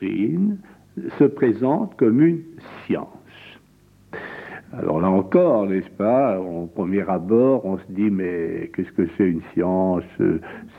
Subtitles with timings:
[0.00, 2.42] se présente comme une
[2.86, 3.08] science.
[4.72, 9.28] Alors là encore, n'est-ce pas, au premier abord, on se dit, mais qu'est-ce que c'est
[9.28, 10.02] une science?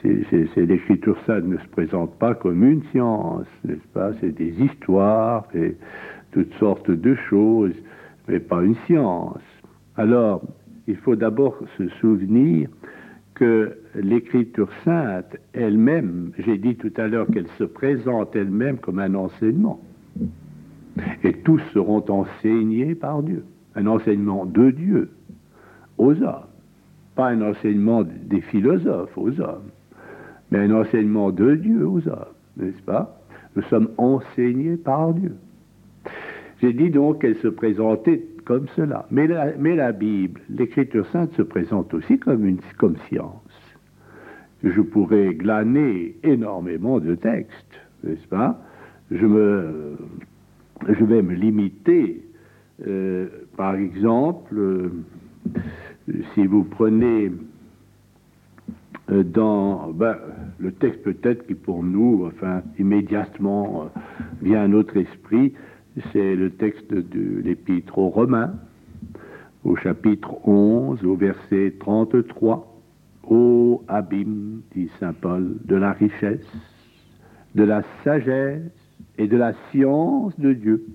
[0.02, 4.12] C'est, L'écriture sainte ne se présente pas comme une science, n'est-ce pas?
[4.20, 5.76] C'est des histoires, et
[6.32, 7.74] toutes sortes de choses,
[8.28, 9.42] mais pas une science.
[9.96, 10.42] Alors,
[10.88, 12.70] il faut d'abord se souvenir
[13.38, 19.14] que l'écriture sainte elle-même, j'ai dit tout à l'heure qu'elle se présente elle-même comme un
[19.14, 19.80] enseignement.
[21.24, 23.44] Et tous seront enseignés par Dieu
[23.76, 25.12] un enseignement de Dieu
[26.00, 26.48] aux hommes,
[27.16, 29.70] pas un enseignement des philosophes aux hommes,
[30.50, 33.22] mais un enseignement de Dieu aux hommes, n'est-ce pas?
[33.56, 35.36] Nous sommes enseignés par Dieu.
[36.60, 39.06] J'ai dit donc qu'elle se présentait comme cela.
[39.12, 43.76] Mais la, Bible, l'Écriture sainte se présente aussi comme, science.
[44.64, 48.60] Je pourrais glaner énormément de textes, n'est-ce pas?
[49.12, 52.24] Je vais me limiter
[52.86, 54.92] euh, par exemple, euh,
[56.34, 57.32] si vous prenez
[59.10, 60.18] euh, dans ben,
[60.60, 63.90] le texte peut-être qui pour nous, enfin immédiatement
[64.42, 65.54] vient à notre esprit,
[66.12, 68.54] c'est le texte de l'épître aux Romains,
[69.64, 72.74] au chapitre 11, au verset 33.
[73.30, 76.48] Ô abîme, dit Saint Paul, de la richesse,
[77.56, 78.72] de la sagesse
[79.18, 80.86] et de la science de Dieu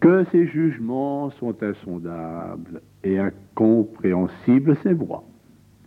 [0.00, 5.24] que ses jugements sont insondables et incompréhensibles ses voies.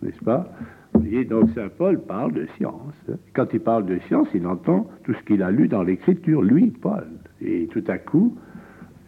[0.01, 0.51] N'est-ce pas?
[0.93, 2.93] Voyez, donc Saint Paul parle de science.
[3.33, 6.67] Quand il parle de science, il entend tout ce qu'il a lu dans l'Écriture, lui,
[6.67, 7.07] Paul.
[7.41, 8.37] Et tout à coup,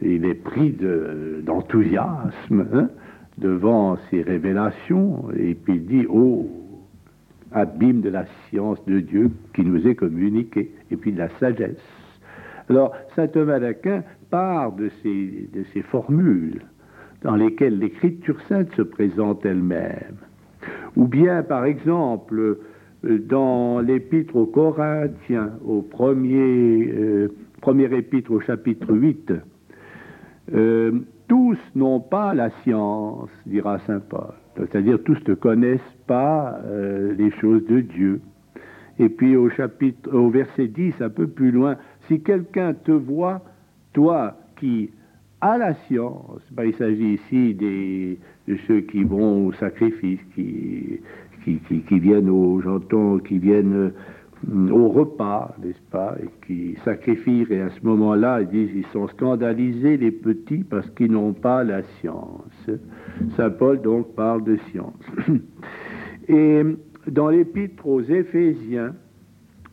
[0.01, 0.75] il est pris
[1.45, 2.89] d'enthousiasme hein,
[3.37, 6.49] devant ces révélations, et puis il dit, oh,
[7.51, 11.77] abîme de la science de Dieu qui nous est communiquée, et puis de la sagesse.
[12.69, 16.61] Alors, saint Thomas d'Aquin part de ces formules
[17.21, 20.17] dans lesquelles l'écriture sainte se présente elle-même.
[20.95, 22.57] Ou bien, par exemple,
[23.03, 29.33] dans l'épître aux Corinthiens, au premier, euh, premier épître au chapitre 8,
[30.53, 34.33] euh, tous n'ont pas la science, dira saint Paul.
[34.55, 38.21] C'est-à-dire tous ne connaissent pas euh, les choses de Dieu.
[38.99, 41.77] Et puis au chapitre, au verset 10, un peu plus loin,
[42.07, 43.41] si quelqu'un te voit
[43.93, 44.91] toi qui
[45.41, 50.99] as la science, ben, il s'agit ici des, de ceux qui vont au sacrifice, qui,
[51.91, 57.69] viennent au, j'entends, qui viennent euh, au repas, n'est-ce pas, et qui sacrifient, et à
[57.69, 62.69] ce moment-là, ils disent, ils sont scandalisés, les petits, parce qu'ils n'ont pas la science.
[63.37, 64.93] Saint Paul, donc, parle de science.
[66.27, 66.61] Et
[67.07, 68.93] dans l'épître aux Éphésiens,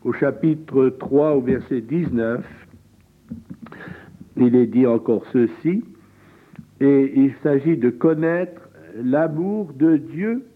[0.03, 2.45] au chapitre 3, au verset 19,
[4.37, 5.83] il est dit encore ceci,
[6.81, 10.47] et il s'agit de connaître l'amour de Dieu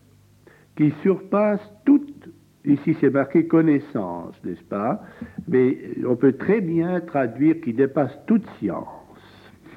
[0.76, 2.30] qui surpasse toute,
[2.66, 5.04] ici c'est marqué connaissance, n'est-ce pas?
[5.48, 8.88] Mais on peut très bien traduire qui dépasse toute science.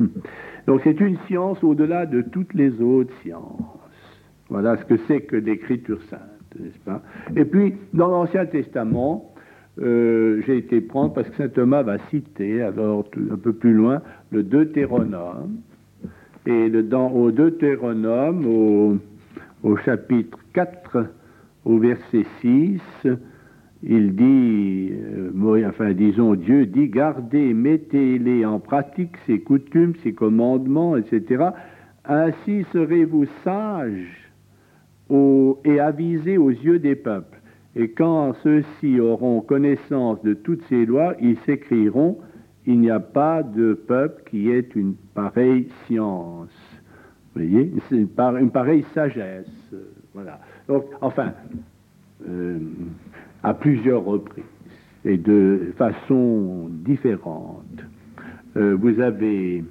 [0.66, 3.62] Donc c'est une science au-delà de toutes les autres sciences.
[4.48, 6.20] Voilà ce que c'est que l'écriture sainte,
[6.58, 7.02] n'est-ce pas?
[7.36, 9.34] Et puis, dans l'Ancien Testament,
[9.80, 14.00] euh, j'ai été prendre, parce que saint Thomas va citer, alors un peu plus loin,
[14.30, 15.58] le Deutéronome.
[16.46, 18.98] Et dans, au Deutéronome,
[19.62, 21.06] au, chapitre 4,
[21.64, 22.80] au verset 6,
[23.82, 30.96] il dit, euh, enfin disons, Dieu dit, gardez, mettez-les en pratique, ces coutumes, ces commandements,
[30.96, 31.50] etc.
[32.04, 34.28] Ainsi serez-vous sages
[35.64, 37.38] et avisés aux yeux des peuples.
[37.76, 42.18] Et quand ceux-ci auront connaissance de toutes ces lois, ils s'écrieront
[42.66, 46.50] Il n'y a pas de peuple qui ait une pareille science.
[47.34, 49.74] Vous voyez une, pareille sagesse.
[50.12, 50.40] Voilà.
[50.66, 51.32] Donc, enfin,
[52.28, 52.58] euh,
[53.42, 54.44] à plusieurs reprises
[55.04, 57.84] et de façon différente,
[58.56, 59.64] euh, vous avez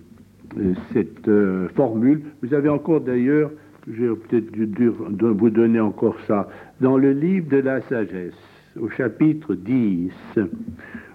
[0.58, 1.30] euh, cette
[1.76, 2.22] formule.
[2.42, 3.52] Vous avez encore d'ailleurs
[3.90, 6.50] je vais peut-être vous donner encore ça.
[6.82, 8.36] Dans le livre de la sagesse,
[8.80, 10.12] au chapitre 10,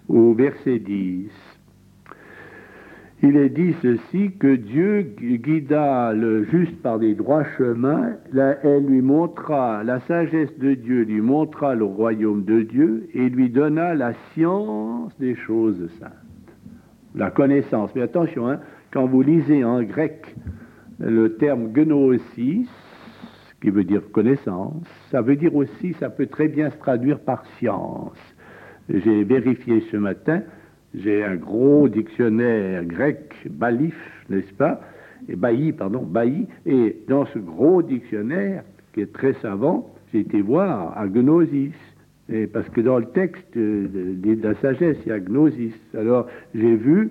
[0.08, 1.30] au verset 10,
[3.22, 9.00] il est dit ceci, que Dieu guida le juste par des droits chemins, elle lui
[9.00, 14.12] montra, la sagesse de Dieu lui montra le royaume de Dieu et lui donna la
[14.32, 16.10] science des choses saintes.
[17.14, 17.94] La connaissance.
[17.94, 18.58] Mais attention, hein,
[18.90, 20.34] quand vous lisez en grec
[20.98, 22.68] le terme gnosis,
[23.60, 24.82] qui veut dire connaissance,
[25.12, 28.18] ça veut dire aussi, ça peut très bien se traduire par science.
[28.88, 30.42] J'ai vérifié ce matin,
[30.94, 33.96] j'ai un gros dictionnaire grec, balif,
[34.28, 34.80] n'est-ce pas?
[35.28, 35.36] Et
[35.72, 41.72] pardon, Bailly, et dans ce gros dictionnaire, qui est très savant, j'ai été voir agnosis,
[42.28, 45.74] et parce que dans le texte de, la sagesse, il y a gnosis.
[45.96, 47.10] Alors j'ai vu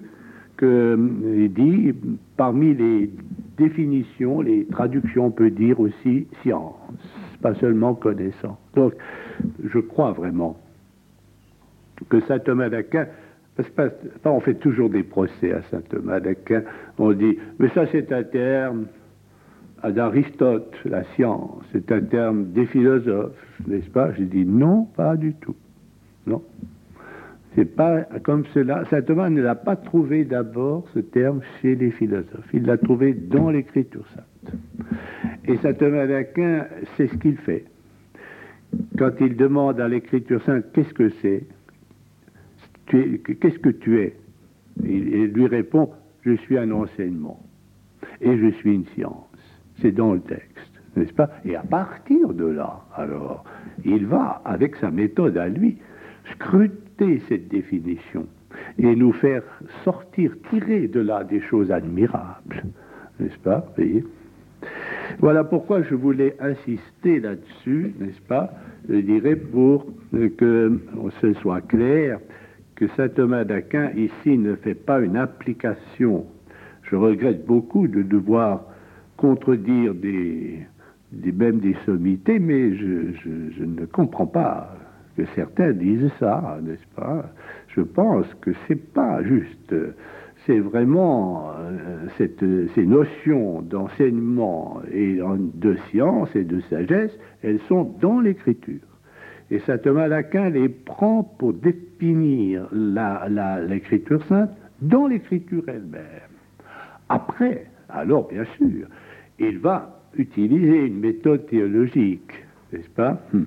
[0.57, 1.94] qu'il euh, dit,
[2.38, 3.10] parmi les
[3.57, 6.75] définitions, les traductions, on peut dire aussi science,
[7.42, 8.57] pas seulement connaissance.
[8.75, 8.94] Donc
[9.63, 10.57] je crois vraiment
[12.10, 13.07] que saint Thomas d'Aquin
[14.25, 16.63] on fait toujours des procès à saint Thomas d'Aquin.
[16.98, 18.86] On dit, mais ça c'est un terme
[19.83, 23.33] d'Aristote, la science, c'est un terme des philosophes,
[23.68, 24.13] n'est-ce pas?
[24.13, 25.56] J'ai dit non, pas du tout.
[26.27, 26.44] Non.
[27.56, 28.86] C'est pas comme cela.
[28.86, 32.47] Saint Thomas ne l'a pas trouvé d'abord, ce terme, chez les philosophes.
[32.54, 34.56] Il l'a trouvé dans l'Écriture sainte.
[35.45, 37.65] Et saint Thomas d'Aquin, c'est ce qu'il fait.
[38.97, 41.44] Quand il demande à l'Écriture sainte qu'est-ce que c'est,
[42.92, 44.16] qu'est-ce que tu es?
[44.84, 45.90] Il lui répond,
[46.24, 47.42] je suis un enseignement
[48.22, 49.28] et je suis une science.
[49.82, 51.30] C'est dans le texte, n'est-ce pas?
[51.46, 53.44] Et à partir de là, alors,
[53.84, 55.78] il va, avec sa méthode à lui,
[56.34, 58.28] scruter cette définition
[58.78, 59.44] et nous faire
[59.84, 62.64] sortir, tirer de là des choses admirables,
[63.20, 63.74] n'est-ce pas?
[65.20, 68.54] Voilà pourquoi je voulais insister là-dessus, n'est-ce pas?
[68.88, 69.88] Je dirais pour
[70.38, 70.80] que
[71.22, 72.20] ce soit clair
[72.81, 76.25] que saint Thomas d'Aquin ici ne fait pas une application.
[76.81, 78.63] Je regrette beaucoup de devoir
[79.18, 80.66] contredire des,
[81.13, 84.75] même des sommités, mais je, ne comprends pas
[85.16, 87.30] que certains disent ça, n'est-ce pas?
[87.68, 89.75] Je pense que c'est pas juste.
[90.48, 92.07] C'est vraiment euh,
[92.74, 98.91] ces notions d'enseignement et de science et de sagesse, elles sont dans l'écriture.
[99.51, 104.51] Et saint Thomas d'Aquin les prend pour définir l'écriture sainte
[104.81, 106.31] dans l'écriture elle-même.
[107.09, 108.88] Après, alors bien sûr,
[109.38, 112.31] il va utiliser une méthode théologique,
[112.71, 113.21] n'est-ce pas?
[113.33, 113.44] Hmm.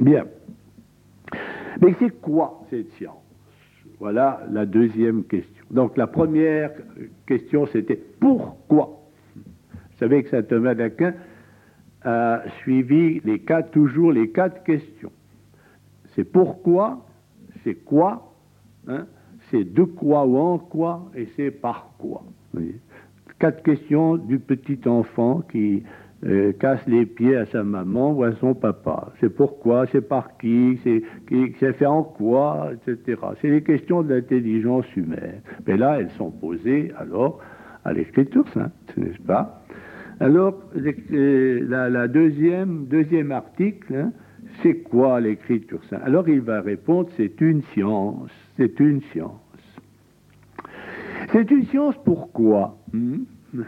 [0.00, 0.26] Bien.
[1.80, 3.16] Mais c'est quoi cette science?
[3.98, 5.64] Voilà la deuxième question.
[5.72, 6.70] Donc la première
[7.26, 9.00] question, c'était pourquoi?
[9.34, 11.14] Vous savez que saint Thomas d'Aquin
[12.04, 13.20] a suivi
[13.72, 15.10] toujours les quatre questions.
[16.14, 17.06] C'est pourquoi,
[17.64, 18.34] c'est quoi,
[18.88, 19.06] hein,
[19.50, 22.22] c'est de quoi ou en quoi, et c'est par quoi.
[23.38, 25.82] Quatre questions du petit enfant qui
[26.24, 29.12] euh, casse les pieds à sa maman ou à son papa.
[29.20, 33.20] C'est pourquoi, c'est par qui, c'est fait en quoi, etc.
[33.40, 35.40] C'est les questions de l'intelligence humaine.
[35.66, 37.40] Mais là, elles sont posées alors
[37.84, 39.62] à l'écriture sainte, n'est-ce pas?
[40.20, 44.12] Alors, euh, la, deuxième, deuxième article, hein,
[44.62, 46.02] c'est quoi l'écriture sainte?
[46.04, 49.40] Alors il va répondre, c'est une science, c'est une science.
[51.32, 52.78] C'est une science pourquoi?
[52.92, 53.22] Hmm?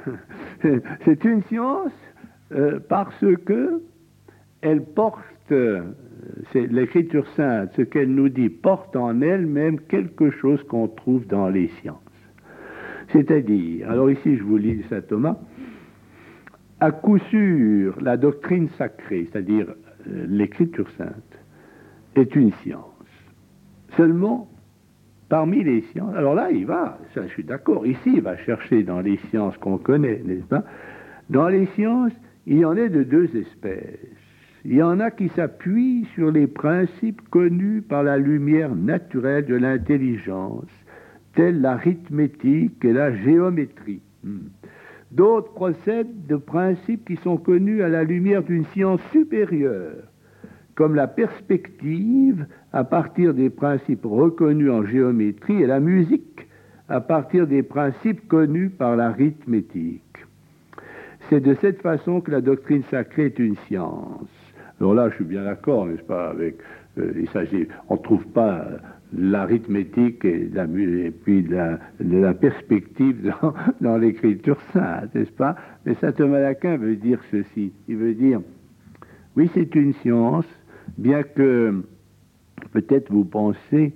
[1.04, 1.92] C'est une science
[2.52, 3.82] euh, parce que
[4.62, 5.20] elle porte,
[5.52, 5.82] euh,
[6.54, 11.68] l'écriture sainte, ce qu'elle nous dit, porte en elle-même quelque chose qu'on trouve dans les
[11.68, 11.98] sciences.
[13.08, 15.36] C'est-à-dire, alors ici je vous lis saint Thomas,
[16.80, 19.74] à coup sûr, la doctrine sacrée, c'est-à-dire
[20.06, 21.38] l'écriture sainte
[22.16, 22.84] est une science.
[23.96, 24.48] Seulement,
[25.28, 28.82] parmi les sciences, alors là, il va, ça, je suis d'accord, ici, il va chercher
[28.82, 30.64] dans les sciences qu'on connaît, n'est-ce pas?
[31.30, 32.12] Dans les sciences,
[32.46, 33.98] il y en a de deux espèces.
[34.64, 39.54] Il y en a qui s'appuient sur les principes connus par la lumière naturelle de
[39.54, 40.68] l'intelligence,
[41.34, 44.00] tels l'arithmétique et la géométrie.
[44.22, 44.48] Hmm.
[45.14, 50.02] D'autres procèdent de principes qui sont connus à la lumière d'une science supérieure,
[50.74, 56.48] comme la perspective à partir des principes reconnus en géométrie et la musique
[56.88, 60.02] à partir des principes connus par l'arithmétique.
[61.30, 64.28] C'est de cette façon que la doctrine sacrée est une science.
[64.80, 66.56] Alors là, je suis bien d'accord, n'est-ce pas, avec,
[66.98, 68.66] euh, il s'agit, on ne trouve pas
[69.16, 70.50] l'arithmétique et,
[71.24, 73.32] puis la, la perspective
[73.80, 75.56] dans, l'écriture sainte, n'est-ce pas?
[75.84, 77.72] Mais saint Thomas d'Aquin veut dire ceci.
[77.88, 78.40] Il veut dire,
[79.36, 80.46] oui, c'est une science,
[80.98, 81.82] bien que
[82.72, 83.94] peut-être vous pensez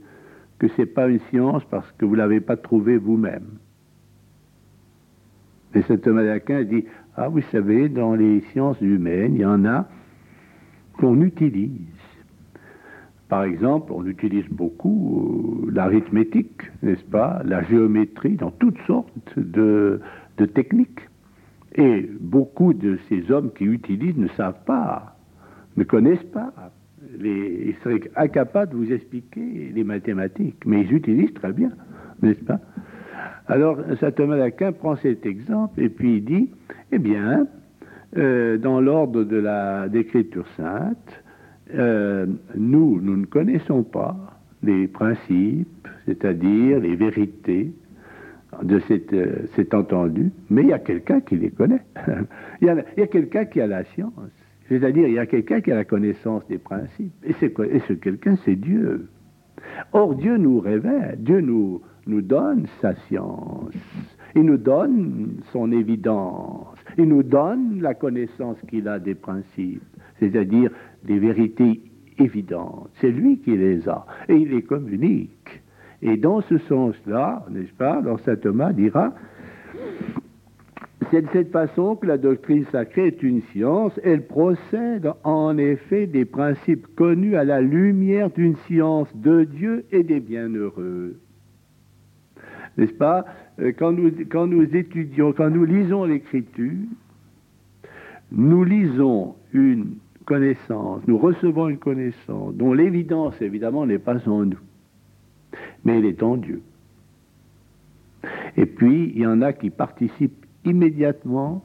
[0.58, 3.58] que ce n'est pas une science parce que vous ne l'avez pas trouvée vous-même.
[5.74, 6.84] Mais saint Thomas d'Aquin dit,
[7.16, 9.88] ah, vous savez, dans les sciences humaines, il y en a
[10.98, 11.97] qu'on utilise
[13.28, 20.00] par exemple, on utilise beaucoup euh, l'arithmétique, n'est-ce pas, la géométrie, dans toutes sortes de,
[20.54, 21.00] techniques.
[21.74, 25.16] Et beaucoup de ces hommes qui utilisent ne savent pas,
[25.76, 26.52] ne connaissent pas,
[27.22, 31.70] ils seraient incapables de vous expliquer les mathématiques, mais ils utilisent très bien,
[32.22, 32.60] n'est-ce pas?
[33.46, 36.50] Alors, saint Thomas d'Aquin prend cet exemple et puis il dit,
[36.92, 37.46] eh bien,
[38.16, 41.22] euh, dans l'ordre de l'Écriture sainte,
[41.74, 47.72] euh, nous, nous ne connaissons pas les principes, c'est-à-dire les vérités
[48.62, 51.82] de euh, cet, entendu, mais il y a quelqu'un qui les connaît.
[52.60, 52.70] il y
[53.02, 54.12] a, quelqu'un qui a la science,
[54.68, 58.36] c'est-à-dire il y a quelqu'un qui a la connaissance des principes, et, et ce quelqu'un,
[58.44, 59.08] c'est Dieu.
[59.92, 63.72] Or, Dieu nous révèle, Dieu nous, nous donne sa science,
[64.34, 69.82] il nous donne son évidence, il nous donne la connaissance qu'il a des principes,
[70.18, 70.70] c'est-à-dire
[71.04, 71.80] des vérités
[72.18, 72.90] évidentes.
[73.00, 75.62] C'est lui qui les a, et il les communique.
[76.02, 79.12] Et dans ce sens-là, n'est-ce pas, alors saint Thomas dira,
[81.10, 83.98] c'est de cette façon que la doctrine sacrée est une science.
[84.04, 90.02] Elle procède en effet des principes connus à la lumière d'une science de Dieu et
[90.02, 91.16] des bienheureux.
[92.76, 93.24] N'est-ce pas
[93.60, 96.86] euh, quand nous, quand nous étudions, quand nous lisons l'Écriture,
[98.30, 99.96] nous lisons une
[100.30, 104.58] nous recevons une connaissance dont l'évidence évidemment n'est pas en nous
[105.84, 106.62] mais elle est en Dieu.
[108.56, 111.64] Et puis, il y en a qui participent immédiatement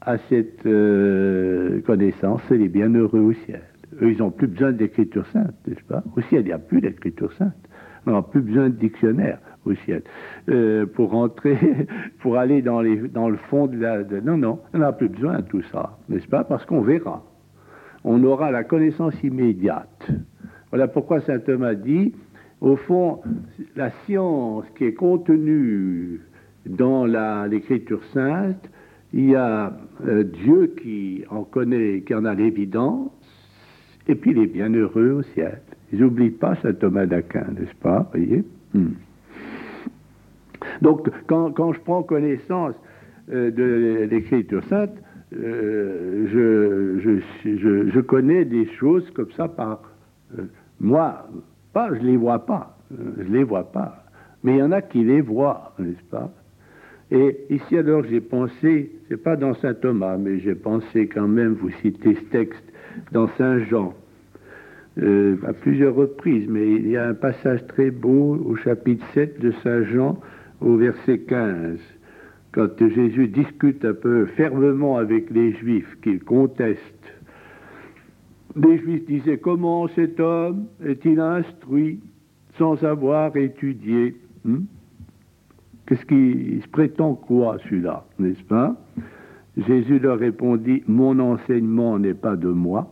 [0.00, 3.62] à cette euh, connaissance, c'est les bienheureux au ciel.
[4.00, 6.04] Eux, ils n'ont plus besoin d'écriture sainte, n'est-ce pas?
[6.16, 7.52] Au ciel, il n'y a plus d'écriture sainte.
[8.06, 10.02] On n'a plus besoin de dictionnaire au ciel.
[10.48, 11.58] Euh, pour rentrer,
[12.20, 14.02] pour aller dans le fond de la...
[14.22, 16.44] non, non, on n'a plus besoin de tout ça, n'est-ce pas?
[16.44, 17.24] Parce qu'on verra.
[18.10, 20.10] On aura la connaissance immédiate.
[20.70, 22.14] Voilà pourquoi saint Thomas dit,
[22.62, 23.20] au fond,
[23.76, 26.22] la science qui est contenue
[26.64, 27.04] dans
[27.44, 28.70] l'Écriture sainte,
[29.12, 33.10] il y a euh, Dieu qui en connaît, qui en a l'évidence,
[34.06, 35.60] et puis les bienheureux au ciel.
[35.92, 38.42] Ils n'oublient pas saint Thomas d'Aquin, n'est-ce pas voyez?
[38.72, 38.92] Hmm.
[40.80, 42.74] Donc, quand, je prends connaissance
[43.30, 44.96] euh, de l'Écriture sainte,
[45.34, 49.82] euh, je, je, connais des choses comme ça par
[50.80, 51.28] moi,
[51.72, 54.04] pas, je les vois pas, je les vois pas.
[54.42, 56.30] Mais il y en a qui les voient, n'est-ce pas?
[57.10, 61.54] Et ici alors j'ai pensé, c'est pas dans saint Thomas, mais j'ai pensé quand même
[61.54, 62.64] vous citer ce texte
[63.12, 63.94] dans saint Jean.
[65.00, 69.38] Euh, à plusieurs reprises, mais il y a un passage très beau au chapitre 7
[69.38, 70.18] de Saint Jean,
[70.60, 71.78] au verset 15,
[72.58, 77.14] quand Jésus discute un peu fermement avec les Juifs qu'il contestent
[78.56, 82.00] les Juifs disaient Comment cet homme est-il instruit
[82.56, 84.16] sans avoir étudié?
[84.44, 84.62] Hmm?
[85.86, 88.76] Qu'est-ce qu'il se prétend quoi, celui-là, n'est-ce pas?
[89.56, 92.90] Jésus leur répondit Mon enseignement n'est pas de moi,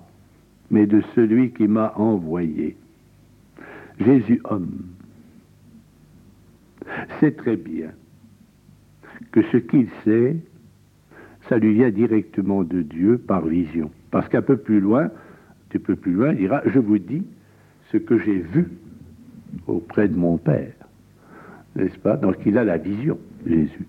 [0.70, 2.76] mais de celui qui m'a envoyé.
[3.98, 4.84] Jésus, homme,
[7.18, 7.90] sait très bien
[9.36, 10.34] que ce qu'il sait,
[11.50, 13.90] ça lui vient directement de Dieu par vision.
[14.10, 15.10] Parce qu'un peu plus loin,
[15.74, 17.22] un peu plus loin, il dira, je vous dis
[17.92, 18.66] ce que j'ai vu
[19.66, 20.72] auprès de mon Père.
[21.74, 22.16] N'est-ce pas?
[22.16, 23.86] Donc il a la vision, Jésus.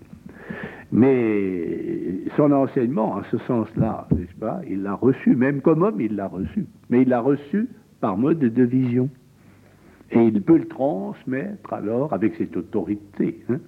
[0.92, 4.60] Mais son enseignement, en ce sens-là, n'est-ce pas?
[4.68, 6.66] Il l'a reçu, même comme homme, il l'a reçu.
[6.90, 7.68] Mais il l'a reçu
[8.02, 9.08] par mode de vision.
[10.10, 13.60] Et il peut le transmettre alors avec cette autorité, hein,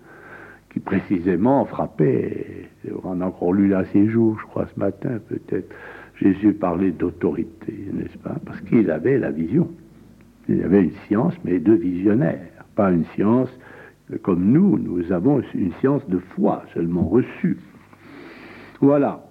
[0.70, 2.68] qui précisément frappait,
[3.02, 5.74] on a encore lu là ces jours, je crois, ce matin peut-être,
[6.16, 8.36] Jésus parlait d'autorité, n'est-ce pas?
[8.44, 9.68] Parce qu'il avait la vision.
[10.48, 13.50] Il avait une science, mais de visionnaire, pas une science
[14.18, 17.58] comme nous, nous avons une science de foi seulement reçue.
[18.80, 19.24] Voilà.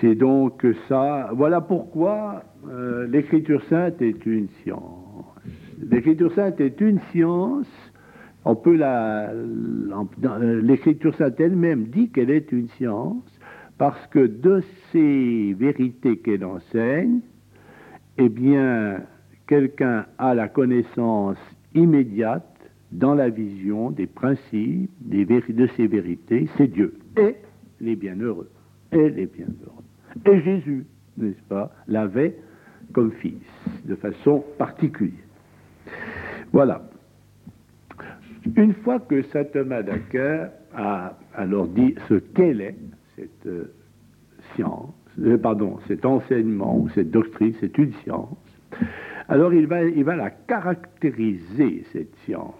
[0.00, 1.30] C'est donc ça.
[1.32, 5.24] Voilà pourquoi euh, l'écriture sainte est une science.
[5.90, 7.66] L'écriture sainte est une science.
[8.44, 9.32] On peut la.
[10.62, 13.24] L'écriture sainte elle-même dit qu'elle est une science
[13.78, 17.20] parce que de ces vérités qu'elle enseigne,
[18.18, 19.02] eh bien,
[19.46, 21.38] quelqu'un a la connaissance
[21.74, 22.44] immédiate
[22.92, 27.34] dans la vision des principes de ces vérités, c'est Dieu et
[27.80, 28.50] les bienheureux,
[28.92, 29.84] et les bienheureux.
[30.26, 30.86] Et Jésus,
[31.18, 32.36] n'est-ce pas, l'avait
[32.92, 33.42] comme fils,
[33.84, 35.18] de façon particulière.
[36.52, 36.88] Voilà.
[38.56, 42.76] Une fois que saint Thomas d'Aquin a alors dit ce qu'elle est,
[43.16, 43.72] cette euh,
[44.54, 48.36] science, euh, pardon, cet enseignement ou cette doctrine, c'est une science.
[49.28, 52.54] Alors il va, il va la caractériser, cette science.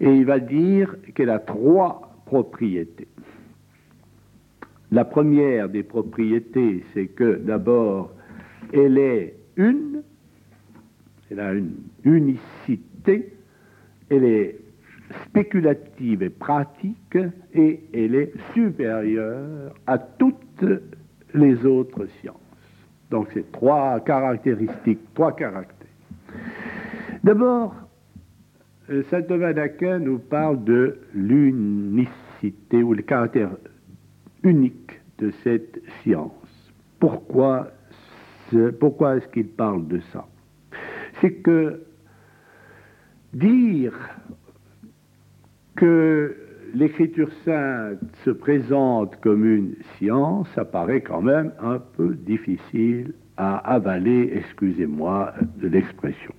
[0.00, 3.08] Et il va dire qu'elle a trois propriétés.
[4.90, 8.12] La première des propriétés, c'est que d'abord,
[8.72, 10.02] Elle est une,
[11.30, 13.34] elle a une unicité,
[14.12, 14.58] elle est
[15.26, 17.18] spéculative et pratique,
[17.54, 20.64] et elle est supérieure à toutes
[21.34, 22.36] les autres sciences.
[23.10, 25.88] Donc c'est trois caractéristiques, trois caractères.
[27.24, 27.74] D'abord,
[28.90, 33.50] euh, saint Thomas d'Aquin nous parle de l'unicité ou le caractère
[34.42, 36.32] unique de cette science.
[36.98, 37.68] Pourquoi,
[38.78, 40.26] pourquoi est-ce qu'il parle de ça?
[41.20, 41.82] C'est que
[43.32, 43.92] dire
[45.76, 46.36] que
[46.74, 53.56] l'écriture sainte se présente comme une science, ça paraît quand même un peu difficile à
[53.58, 56.34] avaler, excusez-moi de l'expression.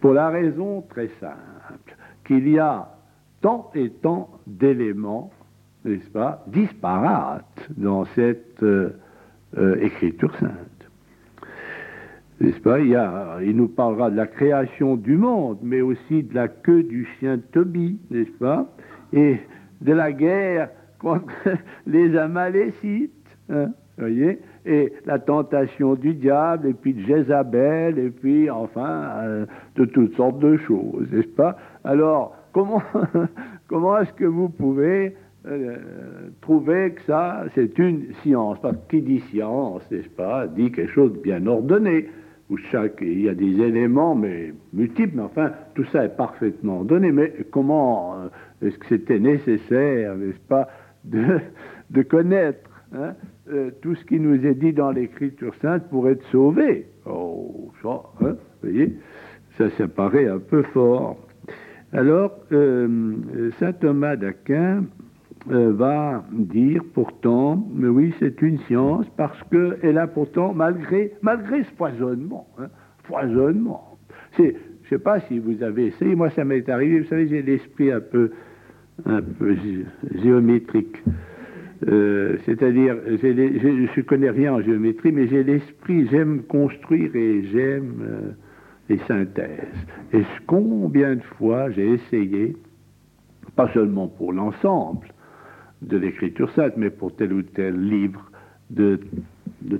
[0.00, 1.96] Pour la raison très simple
[2.26, 2.88] qu'il y a
[3.40, 5.30] tant et tant d'éléments,
[5.84, 8.96] n'est-ce pas, disparates dans cette euh,
[9.58, 10.73] euh, écriture sainte.
[12.40, 12.80] N'est-ce pas?
[12.80, 17.38] Il, nous parlera de la création du monde, mais aussi de la queue du chien
[17.52, 18.66] Tobie, n'est-ce pas?
[19.12, 19.38] Et
[19.80, 21.32] de la guerre contre
[21.86, 23.12] les Amalécites.
[23.50, 24.40] Hein, voyez?
[24.66, 30.16] Et la tentation du diable, et puis de Jézabel, et puis enfin euh, de toutes
[30.16, 31.56] sortes de choses, n'est-ce pas?
[31.84, 32.82] Alors, comment,
[33.68, 35.14] comment est-ce que vous pouvez
[35.46, 35.76] euh,
[36.40, 38.58] trouver que ça, c'est une science?
[38.60, 42.08] Parce que qui dit science, n'est-ce pas, dit quelque chose de bien ordonné,
[42.50, 46.84] où chaque, il y a des éléments, mais multiples, mais enfin, tout ça est parfaitement
[46.84, 47.10] donné.
[47.10, 48.28] Mais comment euh,
[48.66, 50.68] est-ce que c'était nécessaire, n'est-ce pas,
[51.04, 53.14] de, connaître hein,
[53.50, 56.86] euh, tout ce qui nous est dit dans l'Écriture sainte pour être sauvé?
[57.06, 58.96] Oh, ça, hein, vous voyez,
[59.56, 61.16] ça, ça paraît un peu fort.
[61.92, 64.84] Alors, euh, saint Thomas d'Aquin
[65.50, 71.64] euh, va dire pourtant, mais oui, c'est une science parce qu'elle a pourtant, malgré, malgré
[71.64, 72.68] ce poisonnement, hein,
[73.02, 73.98] poisonnement,
[74.36, 77.28] c'est, je ne sais pas si vous avez essayé, moi ça m'est arrivé, vous savez,
[77.28, 78.30] j'ai l'esprit un peu,
[79.04, 79.54] un peu
[80.14, 81.02] géométrique.
[81.88, 88.02] Euh, c'est-à-dire, je ne connais rien en géométrie, mais j'ai l'esprit, j'aime construire et j'aime
[88.02, 88.30] euh,
[88.88, 89.86] les synthèses.
[90.14, 92.56] Et combien de fois j'ai essayé,
[93.56, 95.08] pas seulement pour l'ensemble
[95.88, 98.30] de l'écriture sainte, mais pour tel ou tel livre,
[98.70, 98.98] de,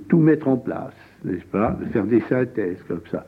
[0.07, 3.25] tout mettre en place, n'est-ce pas, de faire des synthèses comme ça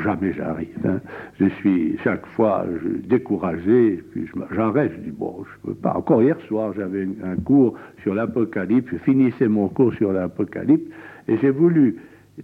[0.00, 0.78] jamais j'arrive.
[0.86, 1.00] Hein.
[1.38, 2.64] Je suis chaque fois
[3.04, 5.94] découragé, puis j'arrête, je dis bon, je peux pas.
[5.94, 10.90] Encore hier soir, j'avais un cours sur l'Apocalypse, je finissais mon cours sur l'Apocalypse,
[11.28, 11.96] et j'ai voulu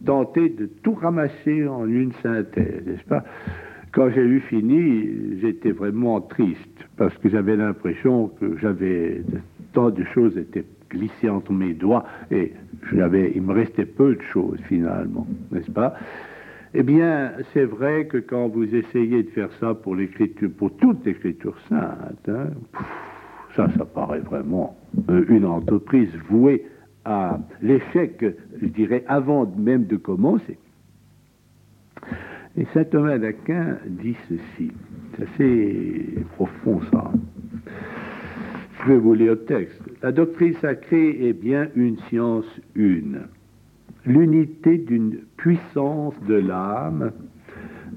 [0.05, 3.25] tenter de tout ramasser en une synthèse, n'est-ce pas
[3.93, 9.23] Quand j'ai eu fini, j'étais vraiment triste, parce que j'avais l'impression que j'avais
[9.73, 12.53] tant de choses étaient glissées entre mes doigts, et
[12.93, 15.95] il me restait peu de choses finalement, n'est-ce pas?
[16.75, 21.05] Eh bien, c'est vrai que quand vous essayez de faire ça pour l'écriture, pour toute
[21.07, 22.49] l'écriture sainte, hein,
[23.57, 24.77] ça, ça paraît vraiment
[25.09, 26.67] euh, une entreprise vouée
[27.07, 28.23] à l'échec,
[28.61, 30.59] je dirais, avant même de commencer.
[32.57, 34.73] Et saint Thomas d'Aquin dit ceci,
[35.17, 37.13] c'est assez profond ça.
[38.83, 39.81] Je vais vous lire le texte.
[40.03, 43.21] La doctrine sacrée est bien une science une
[44.09, 47.13] l'unité d'une puissance de l'âme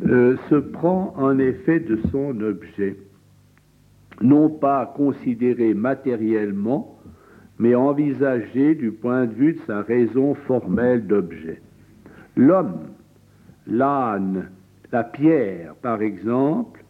[0.06, 2.98] euh, se prend en effet de son objet,
[4.22, 7.00] non pas considéré matériellement,
[7.60, 11.62] mais envisagé du point de vue de sa raison formelle d'objet.
[12.36, 12.80] L'homme,
[13.68, 14.50] l'âne,
[14.92, 16.84] la pierre, par exemple,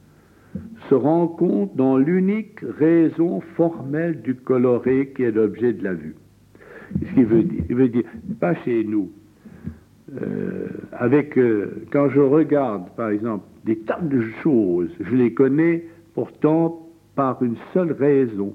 [0.90, 6.16] se rencontrent dans l'unique raison formelle du coloré qui est l'objet de la vue.
[7.00, 7.64] Qu'est-ce qu'il veut dire?
[7.70, 8.04] Il veut dire,
[8.40, 9.12] pas chez nous.
[10.22, 15.86] Euh, avec, euh, quand je regarde, par exemple, des tas de choses, je les connais
[16.14, 18.54] pourtant par une seule raison.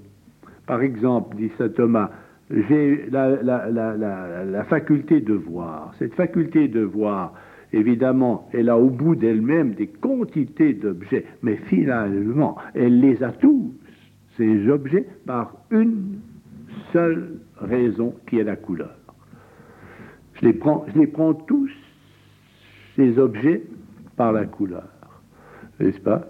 [0.67, 2.11] Par exemple, dit saint Thomas,
[2.51, 5.95] j'ai la, faculté de voir.
[5.99, 7.35] Cette faculté de voir,
[7.73, 13.75] évidemment, elle a au bout d'elle-même des quantités d'objets, mais finalement, elle les a tous,
[14.37, 16.19] ces objets, par une
[16.93, 18.97] seule raison qui est la couleur.
[20.35, 21.71] Je les prends, je les prends tous,
[22.97, 23.63] ces objets,
[24.17, 24.89] par la couleur.
[25.79, 26.27] N'est-ce pas?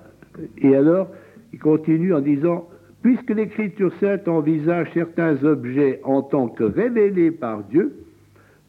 [0.59, 1.09] Et alors,
[1.53, 2.69] il continue en disant,
[3.03, 8.06] puisque l'Écriture sainte envisage certains objets en tant que révélés par Dieu,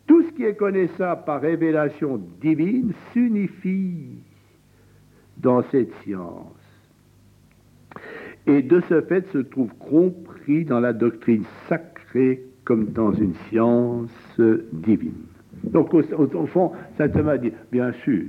[0.07, 4.23] tout ce qui est connaissable par révélation divine s'unifie
[5.37, 6.53] dans cette science.
[8.47, 14.41] Et de ce fait se trouve compris dans la doctrine sacrée comme dans une science
[14.71, 15.25] divine.
[15.63, 18.25] Donc au, fond, saint Thomas dit, bien sûr,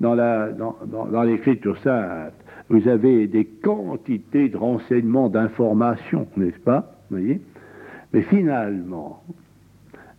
[0.00, 2.34] dans, l'écriture sainte,
[2.68, 7.40] vous avez des quantités de renseignements, d'informations, n'est-ce pas Mais
[8.22, 9.22] finalement,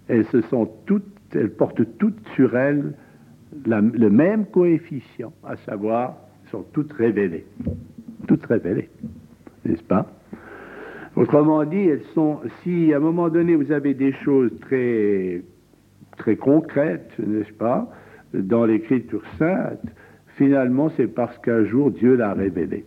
[0.09, 2.93] elles portent toutes sur elles
[3.65, 6.17] le même coefficient, à savoir,
[6.51, 7.45] sont toutes révélées.
[8.27, 8.89] Toutes révélées,
[9.65, 10.07] n'est-ce pas?
[11.15, 15.41] Autrement dit, elles sont, si à un moment donné vous avez des choses très,
[16.17, 17.91] très concrètes, n'est-ce pas,
[18.33, 19.81] dans l'écriture sainte,
[20.37, 22.85] finalement c'est parce qu'un jour Dieu l'a révélé.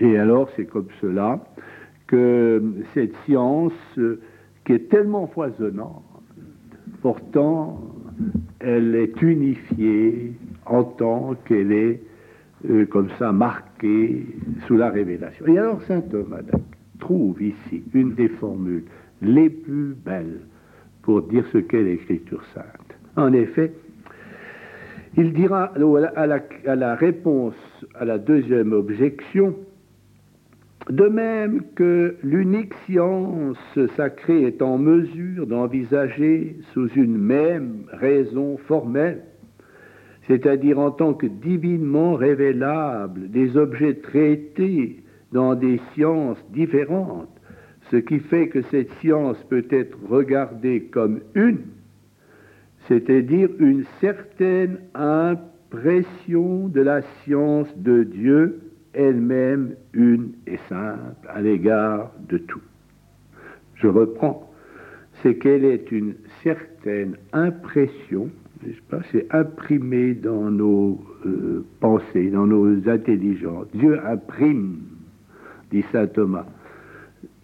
[0.00, 1.44] Et alors c'est comme cela
[2.08, 2.60] que
[2.92, 3.72] cette science
[4.64, 6.02] qui est tellement foisonnante,
[7.02, 7.80] pourtant
[8.60, 10.32] elle est unifiée
[10.66, 12.02] en tant qu'elle est
[12.70, 14.26] euh, comme ça marquée
[14.66, 15.46] sous la révélation.
[15.46, 16.40] Et alors saint Thomas
[16.98, 18.84] trouve ici une des formules
[19.20, 20.40] les plus belles
[21.02, 22.64] pour dire ce qu'est l'écriture sainte.
[23.16, 23.72] En effet,
[25.16, 25.72] il dira
[26.16, 27.54] à la, à la réponse
[27.94, 29.54] à la deuxième objection,
[30.90, 33.56] de même que l'unique science
[33.96, 39.22] sacrée est en mesure d'envisager sous une même raison formelle,
[40.26, 47.30] c'est-à-dire en tant que divinement révélable des objets traités dans des sciences différentes,
[47.90, 51.60] ce qui fait que cette science peut être regardée comme une,
[52.88, 58.60] c'est-à-dire une certaine impression de la science de Dieu,
[58.94, 62.62] elle-même une et simple à l'égard de tout.
[63.74, 64.50] Je reprends,
[65.22, 68.30] c'est qu'elle est une certaine impression,
[68.64, 73.66] n'est-ce pas, c'est imprimé dans nos euh, pensées, dans nos intelligences.
[73.74, 74.80] Dieu imprime
[75.70, 76.46] dit saint Thomas,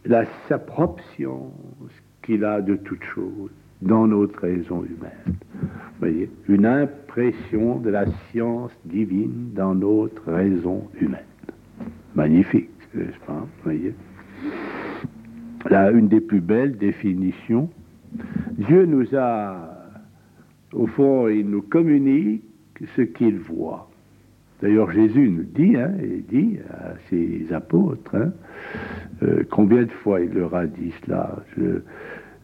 [0.04, 1.52] la, sa propre science
[2.22, 3.50] qu'il a de toute chose
[3.82, 5.36] dans notre raison humaine.
[5.62, 11.29] Vous voyez, une impression de la science divine dans notre raison humaine.
[12.14, 13.94] Magnifique, n'est-ce pas Vous voyez
[15.68, 17.70] Là, une des plus belles définitions.
[18.52, 19.76] Dieu nous a,
[20.72, 22.42] au fond, il nous communique
[22.96, 23.90] ce qu'il voit.
[24.62, 28.32] D'ailleurs, Jésus nous dit, hein, il dit à ses apôtres, hein,
[29.22, 31.36] euh, combien de fois il leur a dit cela?
[31.56, 31.82] Je,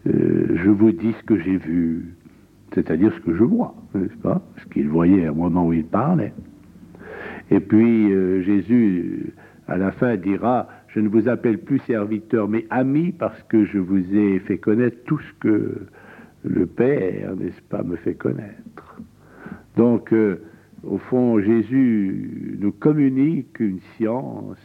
[0.08, 2.14] euh, je vous dis ce que j'ai vu,
[2.74, 4.42] c'est-à-dire ce que je vois, n'est-ce pas?
[4.58, 6.32] Ce qu'il voyait au moment où il parlait.
[7.50, 9.32] Et puis euh, Jésus,
[9.68, 13.78] à la fin, dira, je ne vous appelle plus serviteur, mais ami, parce que je
[13.78, 15.86] vous ai fait connaître tout ce que
[16.44, 19.00] le Père, n'est-ce pas, me fait connaître.
[19.76, 20.14] Donc,
[20.84, 24.58] au fond, Jésus nous communique une science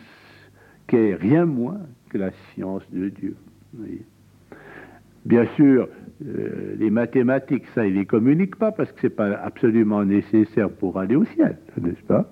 [0.88, 3.36] qui est rien moins que la science de Dieu.
[5.26, 5.88] Bien sûr,
[6.26, 10.04] euh, les mathématiques, ça, il ne les communique pas parce que ce n'est pas absolument
[10.04, 12.30] nécessaire pour aller au ciel, n'est-ce pas?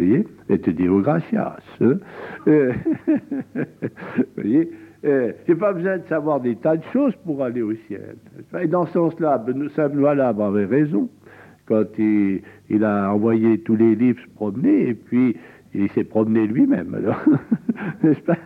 [0.00, 1.56] Voyez Et te dire gracias.
[1.80, 1.98] Hein
[2.46, 2.72] euh,
[3.54, 4.70] vous voyez
[5.02, 8.16] euh, j'ai pas besoin de savoir des tas de choses pour aller au ciel.
[8.60, 9.42] Et dans ce sens-là,
[9.74, 11.08] Saint Benoît avait raison
[11.64, 15.36] quand il, a envoyé tous les livres se promener, et puis
[15.72, 17.24] il s'est promené lui-même, alors,
[18.02, 18.36] n'est-ce pas,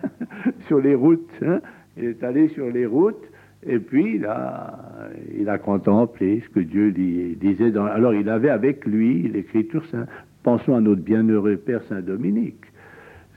[0.69, 1.31] sur les routes.
[1.43, 1.61] Hein.
[1.97, 3.25] il est allé sur les routes,
[3.67, 7.77] et puis il a, il a contemplé ce que Dieu disait.
[7.79, 10.09] Alors il avait avec lui l'écriture sainte.
[10.45, 12.67] Pensons à notre bienheureux Père Saint Dominique.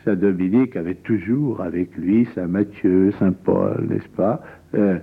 [0.04, 4.42] Saint Dominique avait toujours avec lui Saint Matthieu, Saint Paul, n'est-ce pas?
[4.76, 5.00] Euh,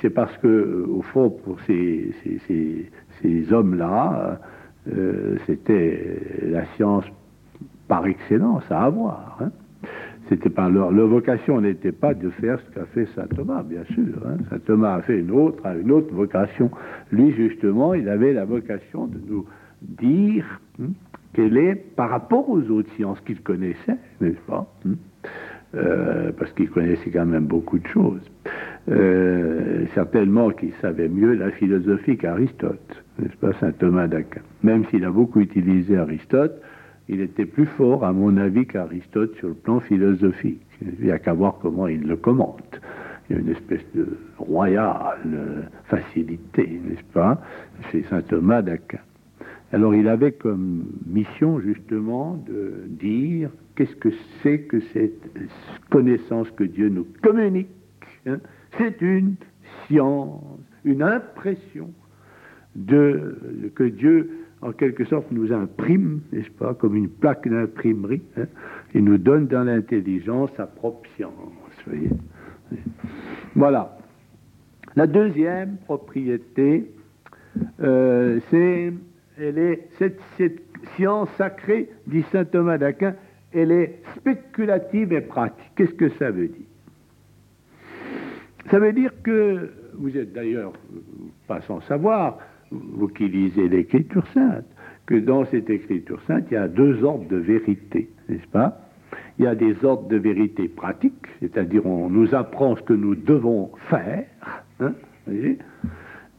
[0.00, 2.14] C'est parce que, au fond, pour ces,
[2.46, 2.88] ces,
[3.20, 4.40] ces hommes-là,
[4.88, 7.04] euh, c'était la science
[7.88, 9.38] par excellence à avoir.
[9.40, 9.50] Hein.
[10.28, 14.14] C'était pas leur, vocation n'était pas de faire ce qu'a fait saint Thomas, bien sûr.
[14.24, 14.36] Hein.
[14.48, 16.70] Saint Thomas a fait une autre, une autre vocation.
[17.10, 19.44] Lui, justement, il avait la vocation de nous
[19.82, 20.90] dire hein,
[21.34, 24.66] quelle est par rapport aux autres sciences qu'il connaissait, n'est-ce pas
[25.74, 28.22] euh, Parce qu'il connaissait quand même beaucoup de choses.
[28.90, 34.40] Euh, certainement qu'il savait mieux la philosophie qu'Aristote, n'est-ce pas, saint Thomas d'Aquin.
[34.62, 36.60] Même s'il a beaucoup utilisé Aristote,
[37.08, 40.62] il était plus fort, à mon avis, qu'Aristote sur le plan philosophique.
[40.80, 42.80] Il n'y a qu'à voir comment il le commente.
[43.30, 47.40] Il y a une espèce de royale facilité, n'est-ce pas,
[47.90, 48.98] chez saint Thomas d'Aquin.
[49.72, 54.10] Alors il avait comme mission justement de dire qu'est-ce que
[54.42, 55.30] c'est que cette
[55.90, 57.68] connaissance que Dieu nous communique.
[58.26, 58.38] Hein
[58.78, 59.34] c'est une
[59.86, 60.40] science,
[60.84, 61.90] une impression
[62.74, 64.30] de, que Dieu,
[64.62, 68.46] en quelque sorte, nous imprime, n'est-ce pas, comme une plaque d'imprimerie, hein,
[68.94, 71.32] et nous donne dans l'intelligence sa propre science.
[71.86, 72.10] Voyez.
[73.54, 73.98] Voilà.
[74.96, 76.90] La deuxième propriété
[77.80, 78.92] euh, c'est,
[79.42, 80.20] elle est, cette,
[80.96, 83.14] science sacrée, dit saint Thomas d'Aquin,
[83.52, 85.72] elle est spéculative et pratique.
[85.76, 86.66] Qu'est-ce que ça veut dire?
[88.70, 90.72] Ça veut dire que, vous êtes d'ailleurs
[91.46, 92.38] pas sans savoir,
[92.70, 94.64] vous qui lisez l'Écriture sainte,
[95.06, 98.78] que dans cette Écriture sainte, il y a deux ordres de vérité, n'est-ce pas?
[99.38, 103.14] Il y a des ordres de vérité pratiques, c'est-à-dire on nous apprend ce que nous
[103.14, 104.24] devons faire,
[104.80, 104.92] hein,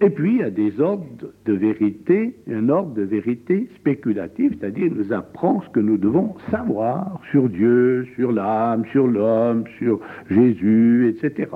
[0.04, 1.06] et puis il y a des ordres
[1.46, 6.36] de vérité, un ordre de vérité spéculatif, c'est-à-dire il nous apprend ce que nous devons
[6.52, 11.48] savoir sur Dieu, sur l'âme, sur l'homme, sur Jésus, etc.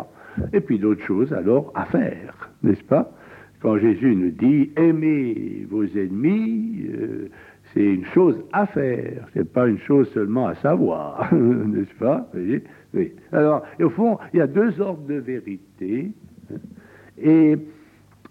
[0.54, 3.12] Et puis d'autres choses alors à faire, n'est-ce pas?
[3.60, 7.28] Quand Jésus nous dit aimez vos ennemis, euh,
[7.74, 12.32] c'est une chose à faire, c'est pas une chose seulement à savoir, n'est-ce pas?
[13.34, 16.12] Alors, au fond, il y a deux ordres de vérité.
[16.50, 16.56] Hein.
[17.22, 17.58] et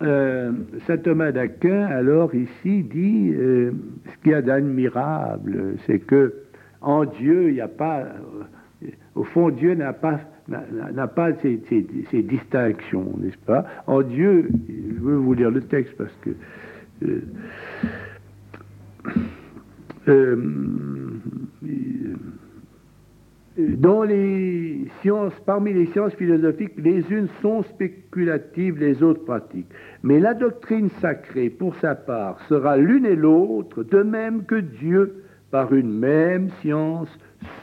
[0.02, 0.52] euh,
[0.86, 3.72] saint Thomas d'Aquin, alors ici, dit euh,
[4.04, 6.34] ce qu'il y a d'admirable, c'est que
[6.80, 8.04] en Dieu, il n'y a pas,
[9.14, 13.66] au fond, Dieu n'a pas n'a pas ces, distinctions, n'est-ce pas?
[13.86, 16.30] En Dieu, je veux vous lire le texte parce que
[17.02, 17.20] euh,
[20.08, 20.36] euh,
[23.56, 29.68] dans les sciences, parmi les sciences philosophiques, les unes sont spéculatives, les autres pratiques.
[30.02, 35.24] Mais la doctrine sacrée, pour sa part, sera l'une et l'autre, de même que Dieu,
[35.50, 37.08] par une même science,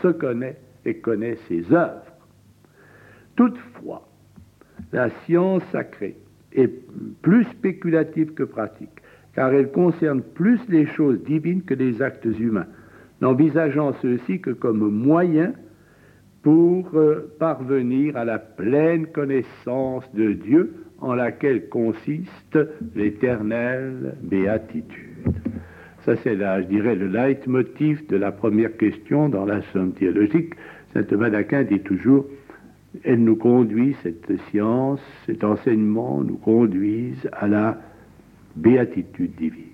[0.01, 2.01] se connaît et connaît ses œuvres.
[3.36, 4.08] Toutefois,
[4.91, 6.17] la science sacrée
[6.53, 6.71] est
[7.21, 9.01] plus spéculative que pratique,
[9.36, 12.67] car elle concerne plus les choses divines que les actes humains,
[13.21, 15.53] n'envisageant ceux-ci que comme moyen
[16.43, 22.60] pour euh, parvenir à la pleine connaissance de Dieu en laquelle consiste
[22.95, 25.34] l'éternelle béatitude.
[26.06, 30.53] Ça, c'est là, je dirais, le leitmotiv de la première question dans la somme théologique.
[30.93, 32.25] Saint Thomas d'Aquin dit toujours
[33.03, 37.79] elle nous conduit, cette science, cet enseignement nous conduisent à la
[38.56, 39.71] béatitude divine,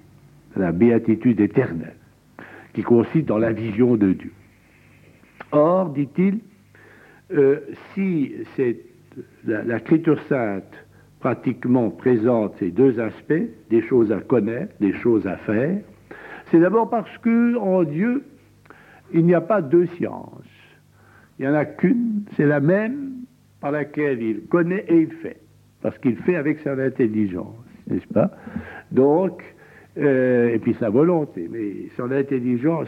[0.56, 1.98] à la béatitude éternelle,
[2.74, 4.32] qui consiste dans la vision de Dieu.
[5.52, 6.40] Or, dit-il,
[7.32, 7.60] euh,
[7.94, 8.34] si
[9.46, 10.86] l'écriture sainte
[11.20, 15.80] pratiquement présente ces deux aspects, des choses à connaître, des choses à faire,
[16.50, 18.24] c'est d'abord parce que en Dieu,
[19.14, 20.44] il n'y a pas deux sciences.
[21.38, 23.12] Il n'y en a qu'une, c'est la même
[23.62, 25.40] par laquelle il connaît et il fait,
[25.82, 27.56] parce qu'il fait avec son intelligence,
[27.88, 28.32] n'est-ce pas?
[28.92, 29.44] Donc,
[29.98, 32.88] euh, et puis sa volonté, mais son intelligence,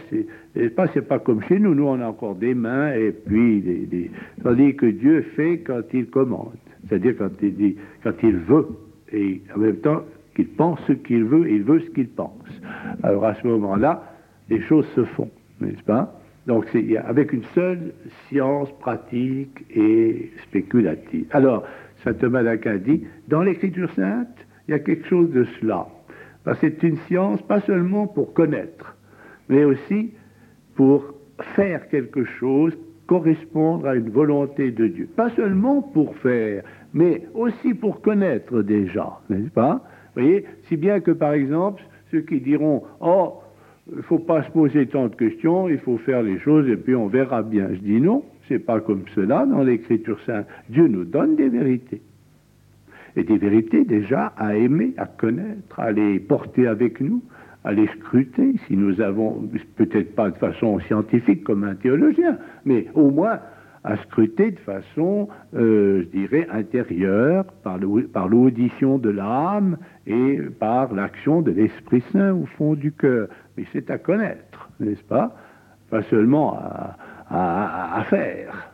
[0.54, 3.62] c'est pas, c'est pas comme chez nous, nous on a encore des mains et puis
[3.62, 4.12] des,
[4.44, 6.56] tandis que Dieu fait quand il commande,
[6.88, 8.68] c'est-à-dire quand il dit, quand il veut,
[9.12, 10.04] et en même temps
[10.36, 12.62] qu'il pense ce qu'il veut, il veut ce qu'il pense.
[13.04, 14.04] Alors à ce moment-là,
[14.50, 16.22] les choses se font, n'est-ce pas?
[16.48, 17.94] Donc c'est avec une seule
[18.28, 21.26] science pratique et spéculative.
[21.32, 21.64] Alors,
[22.04, 24.28] saint Thomas d'Aquin dit, dans l'écriture sainte,
[24.68, 25.88] il y a quelque chose de cela.
[26.44, 28.96] Parce que c'est une science pas seulement pour connaître,
[29.50, 30.12] mais aussi
[30.76, 31.14] pour
[31.56, 32.78] faire quelque chose,
[33.08, 35.10] correspondre à une volonté de Dieu.
[35.16, 39.82] Pas seulement pour faire, mais aussi pour connaître déjà, n'est-ce pas?
[40.16, 43.34] Vous voyez, si bien que par exemple, ceux qui diront, oh,
[43.90, 46.78] il ne faut pas se poser tant de questions, il faut faire les choses et
[46.78, 47.70] puis on verra bien.
[47.74, 50.46] Je dis non, c'est pas comme cela dans l'Écriture sainte.
[50.70, 52.02] Dieu nous donne des vérités.
[53.16, 57.22] Et des vérités déjà à aimer, à connaître, à les porter avec nous,
[57.64, 62.88] à les scruter, si nous avons, peut-être pas de façon scientifique comme un théologien, mais
[62.96, 63.40] au moins
[63.84, 67.80] à scruter de façon, euh, je dirais, intérieure, par
[68.28, 73.28] l'audition de l'âme et par l'action de l'Esprit Saint au fond du cœur.
[73.58, 75.36] Mais c'est à connaître, n'est-ce pas?
[75.90, 76.58] Pas seulement
[77.30, 78.72] à, faire.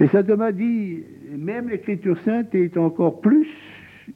[0.00, 1.04] Et ça m'a dit,
[1.36, 3.48] même l'Écriture sainte est encore plus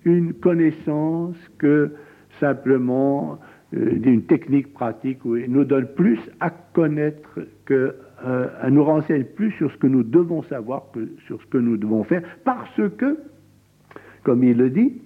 [0.04, 1.92] une connaissance que
[2.38, 3.38] simplement
[3.74, 7.94] euh, d'une technique pratique, où elle nous donne plus à connaître que
[8.24, 11.76] euh, nous renseigne plus sur ce que nous devons savoir que sur ce que nous
[11.76, 13.18] devons faire, parce que,
[14.22, 15.00] comme il le dit,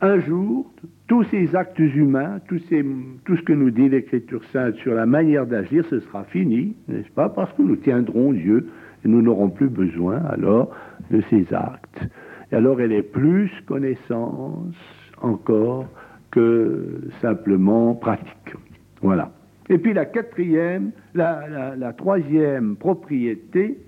[0.00, 0.72] un jour,
[1.08, 5.84] tous ces actes humains, tout ce que nous dit l'Écriture sainte sur la manière d'agir,
[5.90, 8.66] ce sera fini, n'est-ce pas Parce que nous tiendrons Dieu
[9.04, 10.70] et nous n'aurons plus besoin alors
[11.10, 12.08] de ces actes.
[12.52, 14.74] Et alors elle est plus connaissance
[15.20, 15.86] encore
[16.30, 18.54] que simplement pratique.
[19.02, 19.32] Voilà.
[19.68, 23.78] Et puis la quatrième, la, troisième propriété,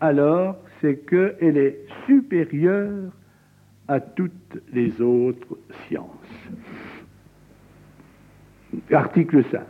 [0.00, 3.12] alors, c'est qu'elle est supérieure
[3.86, 6.08] à toutes les autres sciences.
[8.90, 9.60] Article 5.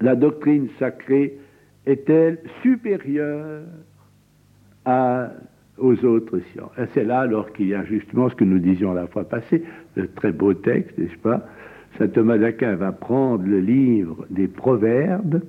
[0.00, 1.38] La doctrine sacrée
[1.86, 3.62] est-elle supérieure
[5.78, 6.72] aux autres sciences.
[6.94, 9.62] C'est là alors qu'il y a justement ce que nous disions la fois passée,
[9.94, 11.46] le très beau texte, n'est-ce pas?
[11.98, 15.42] Saint Thomas d'Aquin va prendre le livre des Proverbes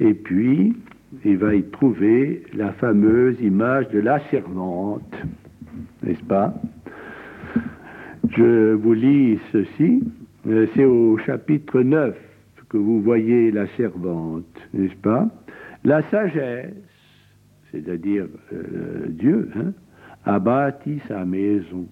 [0.00, 0.76] et puis
[1.24, 5.14] il va y trouver la fameuse image de la servante,
[6.02, 6.54] n'est-ce pas?
[8.30, 10.02] Je vous lis ceci,
[10.74, 12.16] c'est au chapitre 9
[12.68, 15.28] que vous voyez la servante, n'est-ce pas?
[15.84, 16.72] La sagesse,
[17.70, 19.72] c'est-à-dire euh, Dieu, hein,
[20.24, 21.86] a bâti sa maison.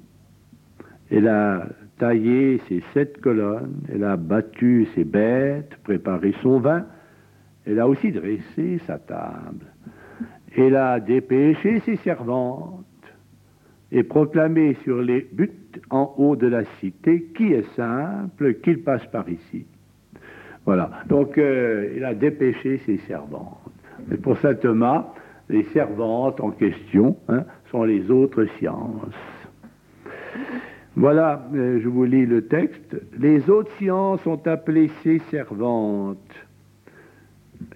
[1.11, 1.67] Elle a
[1.99, 6.87] taillé ses sept colonnes, elle a battu ses bêtes, préparé son vin,
[7.67, 9.67] elle a aussi dressé sa table.
[10.57, 12.87] Elle a dépêché ses servantes
[13.91, 15.51] et proclamé sur les buts
[15.91, 19.67] en haut de la cité qui est simple, qu'il passe par ici.
[20.65, 20.91] Voilà.
[21.09, 23.62] Donc, euh, il a dépêché ses servantes.
[24.11, 25.07] Et pour saint Thomas,
[25.49, 29.15] les servantes en question hein, sont les autres sciences.
[30.97, 32.97] Voilà, euh, je vous lis le texte.
[33.19, 36.19] Les autres sciences sont appelées ses servantes.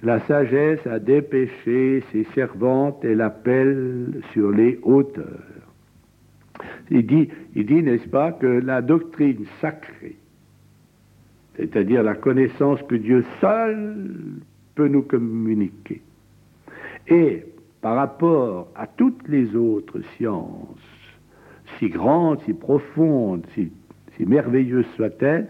[0.02, 5.26] La sagesse a dépêché ses servantes et l'appelle sur les hauteurs.
[6.90, 10.16] Il dit, il dit n'est-ce pas, que la doctrine sacrée,
[11.56, 13.96] c'est-à-dire la connaissance que Dieu seul
[14.74, 16.02] peut nous communiquer,
[17.08, 17.44] et
[17.80, 20.78] par rapport à toutes les autres sciences,
[21.78, 23.70] si grandes, si profondes, si,
[24.16, 25.48] si merveilleuses soient-elles,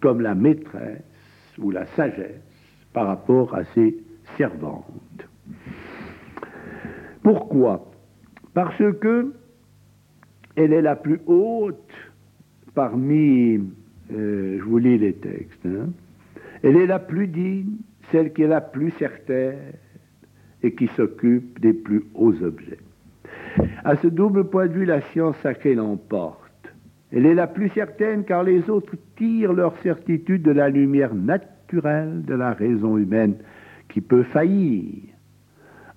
[0.00, 1.02] comme la maîtresse
[1.58, 2.42] ou la sagesse,
[2.92, 3.96] par rapport à ses
[4.36, 5.28] servantes.
[7.22, 7.90] Pourquoi?
[8.54, 9.32] Parce que
[10.56, 11.92] elle est la plus haute
[12.74, 13.60] parmi,
[14.12, 15.90] euh, je vous lis les textes, hein.
[16.62, 17.76] elle est la plus digne,
[18.10, 19.56] celle qui est la plus certaine
[20.62, 22.78] et qui s'occupe des plus hauts objets.
[23.84, 26.50] À ce double point de vue, la science sacrée l'emporte.
[27.12, 32.22] Elle est la plus certaine car les autres tirent leur certitude de la lumière naturelle
[32.24, 33.34] de la raison humaine
[33.88, 35.02] qui peut faillir,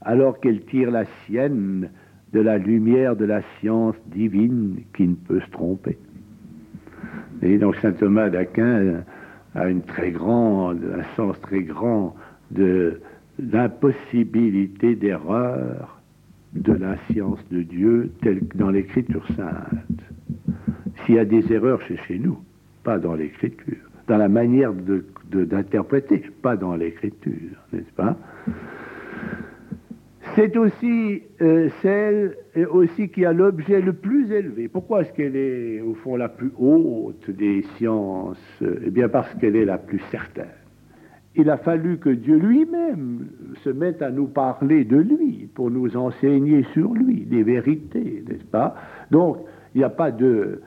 [0.02, 1.90] alors qu'elle tire la sienne
[2.32, 5.98] de la lumière de la science divine qui ne peut se tromper.
[7.44, 9.04] Et donc saint Thomas d'Aquin
[9.54, 9.80] a un
[11.16, 12.16] sens très grand
[12.50, 13.00] de
[13.40, 16.02] l'impossibilité d'erreur
[16.54, 20.04] de la science de Dieu telle que dans l'Écriture sainte.
[21.06, 22.38] S'il y a des erreurs, c'est chez nous,
[22.84, 24.74] pas dans l'Écriture, dans la manière
[25.32, 28.18] d'interpréter, pas dans l'écriture, n'est-ce pas?
[30.36, 32.36] C'est aussi euh, celle
[32.72, 34.68] aussi qui a l'objet le plus élevé.
[34.68, 38.64] Pourquoi est-ce qu'elle est au fond la plus haute des sciences?
[38.64, 40.63] Eh bien parce qu'elle est la plus certaine.
[41.36, 43.28] Il a fallu que Dieu lui-même
[43.64, 48.46] se mette à nous parler de lui pour nous enseigner sur lui des vérités, n'est-ce
[48.46, 48.76] pas?
[49.10, 49.38] Donc,
[49.74, 50.62] il n'y a, pas de,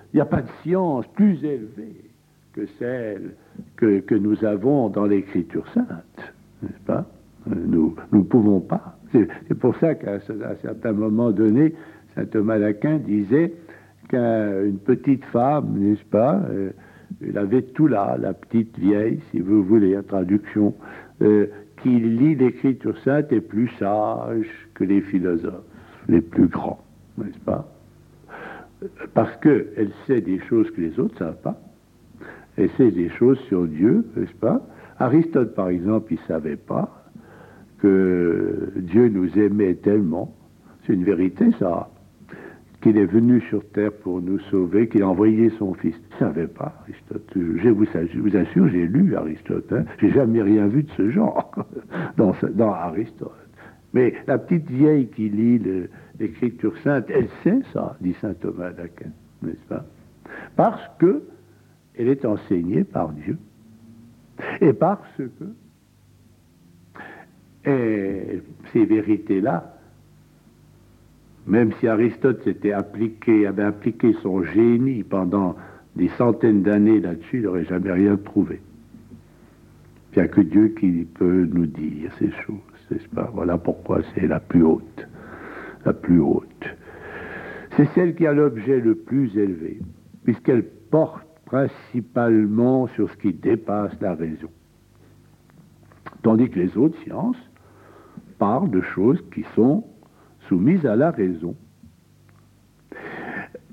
[0.62, 1.94] science plus élevée
[2.52, 3.34] que celle
[3.76, 7.06] que, nous avons dans l'Écriture sainte, n'est-ce pas?
[7.46, 8.98] Nous ne pouvons pas.
[9.12, 11.74] C'est pour ça qu'à un certain moment donné,
[12.16, 13.52] saint Thomas d'Aquin disait
[14.08, 16.42] qu'une petite femme, n'est-ce pas,
[17.22, 20.74] elle avait tout là, la petite vieille, si vous voulez, la traduction,
[21.22, 21.46] euh,
[21.82, 25.64] qui lit l'Écriture sainte est plus sage que les philosophes,
[26.08, 26.82] les plus grands,
[27.18, 27.68] n'est-ce pas?
[29.14, 31.60] Parce qu'elle sait des choses que les autres ne savent pas.
[32.58, 34.66] Et c'est des choses sur Dieu, n'est-ce pas?
[34.98, 37.04] Aristote, par exemple, il ne savait pas
[37.78, 40.34] que Dieu nous aimait tellement,
[40.86, 41.90] c'est une vérité ça,
[42.80, 45.94] qu'il est venu sur terre pour nous sauver, qu'il a envoyé son fils.
[45.96, 47.32] Il ne savait pas, Aristote.
[47.34, 49.72] Je vous, assure, j'ai lu Aristote.
[49.72, 49.84] Hein.
[49.98, 51.50] J'ai jamais rien vu de ce genre
[52.16, 53.32] dans, dans Aristote.
[53.94, 55.60] Mais la petite vieille qui lit
[56.18, 59.10] l'Écriture sainte, elle sait ça, dit saint Thomas d'Aquin,
[59.42, 59.84] n'est-ce pas?
[60.54, 61.22] Parce que
[61.98, 63.38] elle est enseignée par Dieu.
[64.60, 65.46] Et parce que
[67.64, 69.75] ces vérités-là,
[71.46, 75.56] même si Aristote s'était appliqué, avait appliqué son génie pendant
[75.94, 78.60] des centaines d'années là-dessus, il n'aurait jamais rien trouvé.
[80.12, 82.56] Il n'y a que Dieu qui peut nous dire ces choses,
[82.90, 83.30] n'est-ce pas?
[83.32, 85.06] Voilà pourquoi c'est la plus haute.
[85.84, 86.76] La plus haute.
[87.76, 89.80] C'est celle qui a l'objet le plus élevé,
[90.24, 94.48] puisqu'elle porte principalement sur ce qui dépasse la raison.
[96.22, 97.36] Tandis que les autres sciences
[98.38, 99.84] parlent de choses qui sont
[100.48, 101.54] soumises à la raison.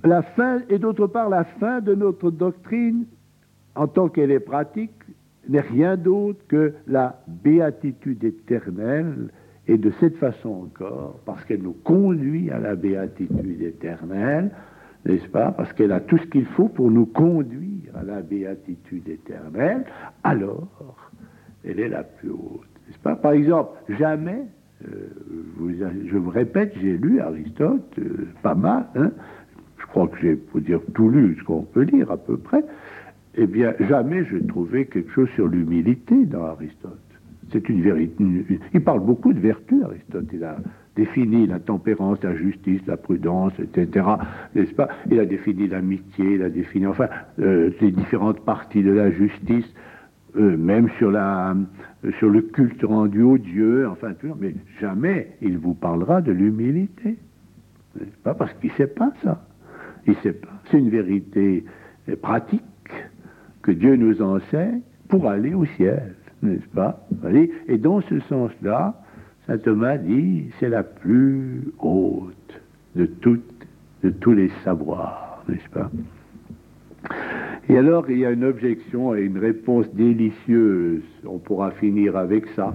[0.03, 3.05] La fin, et d'autre part, la fin de notre doctrine,
[3.76, 4.91] en tant qu'elle est pratique,
[5.47, 9.30] n'est rien d'autre que la béatitude éternelle,
[9.67, 14.51] et de cette façon encore, parce qu'elle nous conduit à la béatitude éternelle,
[15.05, 15.51] n'est-ce pas?
[15.51, 19.86] Parce qu'elle a tout ce qu'il faut pour nous conduire à la béatitude éternelle,
[20.24, 21.09] alors
[21.63, 23.15] elle est la plus haute, n'est-ce pas?
[23.15, 24.43] Par exemple, jamais,
[24.86, 29.11] euh, je vous répète, j'ai lu Aristote, euh, pas mal, hein
[29.77, 32.63] je crois que j'ai, pour dire, tout lu ce qu'on peut lire à peu près,
[33.36, 36.99] eh bien, jamais je trouvais quelque chose sur l'humilité dans Aristote.
[37.51, 38.23] C'est une vérité.
[38.73, 40.25] il parle beaucoup de vertus, Aristote.
[40.34, 40.57] Il a
[40.95, 44.05] défini la tempérance, la justice, la prudence, etc.
[44.55, 44.89] N'est-ce pas?
[45.11, 47.09] Il a défini l'amitié, il a défini, enfin,
[47.39, 49.71] euh, les différentes parties de la justice,
[50.36, 51.55] euh, même sur, la,
[52.19, 57.17] sur le culte rendu au Dieu, enfin, mais jamais il vous parlera de l'humilité.
[58.23, 58.34] Pas?
[58.34, 59.45] Parce qu'il ne sait pas ça.
[60.07, 60.49] Il sait pas.
[60.69, 61.63] C'est une vérité
[62.21, 62.63] pratique
[63.61, 67.05] que Dieu nous enseigne pour aller au ciel, n'est-ce pas?
[67.67, 69.01] Et dans ce sens-là,
[69.47, 72.61] saint Thomas dit, c'est la plus haute
[72.95, 73.09] de
[74.03, 75.89] de tous les savoirs, n'est-ce pas?
[77.70, 81.01] Et alors, il y a une objection et une réponse délicieuse.
[81.26, 82.74] On pourra finir avec ça.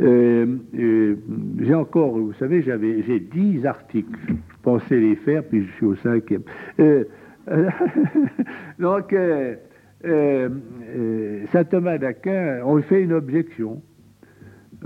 [0.00, 1.16] Euh, euh,
[1.60, 4.18] j'ai encore, vous savez, j'avais, j'ai dix articles.
[4.28, 6.42] Je pensais les faire, puis je suis au cinquième.
[6.80, 7.04] Euh,
[8.78, 9.14] donc,
[11.52, 13.82] saint Thomas d'Aquin, on fait une objection.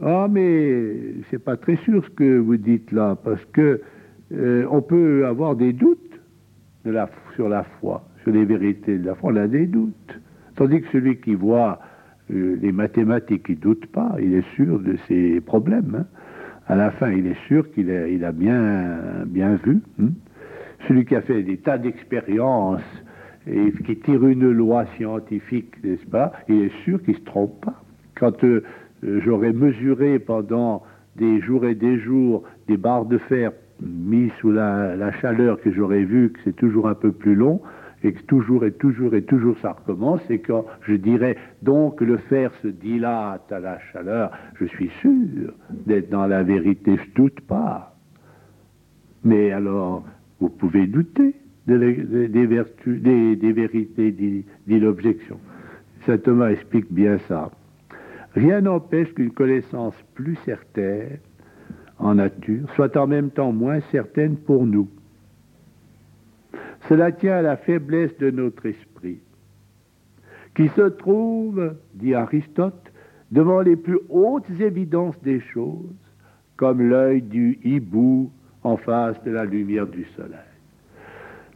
[0.02, 0.96] Ah, mais
[1.30, 3.80] c'est pas très sûr ce que vous dites là, parce que
[4.32, 6.20] on peut avoir des doutes
[7.36, 10.20] sur la foi sur les vérités de la foi, on a des doutes.
[10.56, 11.80] Tandis que celui qui voit
[12.30, 16.00] euh, les mathématiques, il ne doute pas, il est sûr de ses problèmes.
[16.00, 16.06] Hein.
[16.66, 19.80] À la fin, il est sûr qu'il a, il bien, vu.
[20.00, 20.10] Hein.
[20.86, 22.82] Celui qui a fait des tas d'expériences
[23.46, 27.64] et qui tire une loi scientifique, n'est-ce pas, il est sûr qu'il ne se trompe
[27.64, 27.82] pas.
[28.14, 28.62] Quand euh,
[29.02, 30.82] j'aurais mesuré pendant
[31.16, 33.52] des jours et des jours des barres de fer
[33.82, 37.60] mises sous la, la chaleur que j'aurais vu que c'est toujours un peu plus long,
[38.02, 42.16] et que toujours et toujours et toujours ça recommence, et quand je dirais donc le
[42.16, 47.40] fer se dilate à la chaleur, je suis sûr d'être dans la vérité, je doute
[47.42, 47.94] pas.
[49.22, 50.04] Mais alors,
[50.40, 51.34] vous pouvez douter
[51.66, 55.38] des vérités, dit, dit l'objection.
[56.06, 57.50] Saint Thomas explique bien ça.
[58.34, 61.18] Rien n'empêche qu'une connaissance plus certaine
[61.98, 64.88] en nature soit en même temps moins certaine pour nous.
[66.90, 69.20] Cela tient à la faiblesse de notre esprit,
[70.56, 72.92] qui se trouve, dit Aristote,
[73.30, 75.94] devant les plus hautes évidences des choses,
[76.56, 78.32] comme l'œil du hibou
[78.64, 80.32] en face de la lumière du soleil.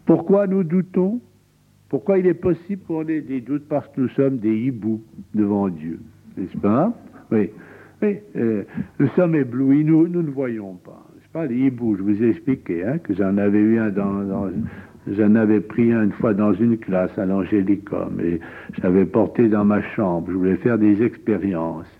[0.06, 1.20] Pourquoi nous doutons?
[1.88, 5.02] Pourquoi il est possible qu'on ait des doutes Parce que nous sommes des hiboux
[5.34, 5.98] devant Dieu,
[6.36, 6.96] n'est-ce pas?
[7.32, 7.50] Oui.
[8.02, 8.62] oui euh,
[9.00, 11.04] nous sommes éblouis, nous, ne voyons pas.
[11.16, 11.46] n'est-ce pas?
[11.46, 14.48] Les hiboux, je vous ai expliqué hein, que j'en avais eu un dans,
[15.06, 18.40] J'en avais pris un une fois dans une classe à l'Angélicum et
[18.80, 20.28] j'avais porté dans ma chambre.
[20.30, 21.90] Je voulais faire des expériences.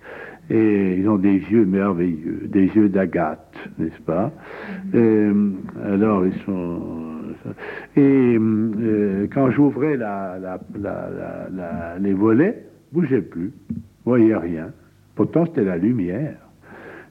[0.51, 4.31] Et ils ont des yeux merveilleux, des yeux d'agate, n'est-ce pas?
[4.93, 5.31] Et,
[5.87, 6.81] Alors ils sont.
[7.97, 13.53] Et euh, quand j'ouvrais la, la, la, les volets, bougeaient plus,
[14.05, 14.69] voyais rien.
[15.15, 16.37] Pourtant c'était la lumière.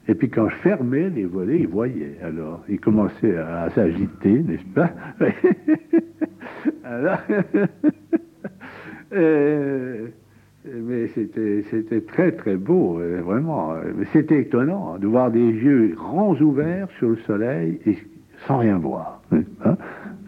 [0.08, 2.18] Et puis quand je fermais les volets, il voyait.
[2.22, 4.92] Alors, il commençait à, s'agiter, n'est-ce pas?
[10.66, 13.76] Mais c'était très très beau, euh, vraiment.
[14.12, 17.98] C'était étonnant de voir des yeux grands ouverts sur le soleil et
[18.48, 19.22] sans rien voir.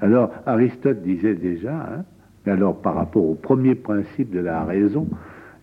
[0.01, 2.03] Alors, Aristote disait déjà, hein,
[2.45, 5.07] alors par rapport au premier principe de la raison,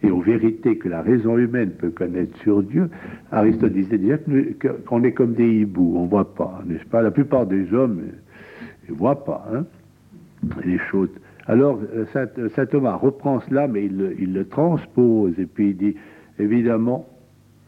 [0.03, 2.91] et aux vérités que la raison humaine peut connaître sur Dieu,
[3.31, 4.19] Aristote disait déjà
[4.87, 7.03] qu'on est comme des hiboux, on ne voit pas, n'est-ce pas?
[7.03, 8.03] La plupart des hommes
[8.89, 9.65] ne voient pas hein,
[10.65, 11.11] les choses.
[11.47, 15.97] Alors, euh, saint, Thomas reprend cela, mais il, le transpose, et puis il dit,
[16.39, 17.09] évidemment,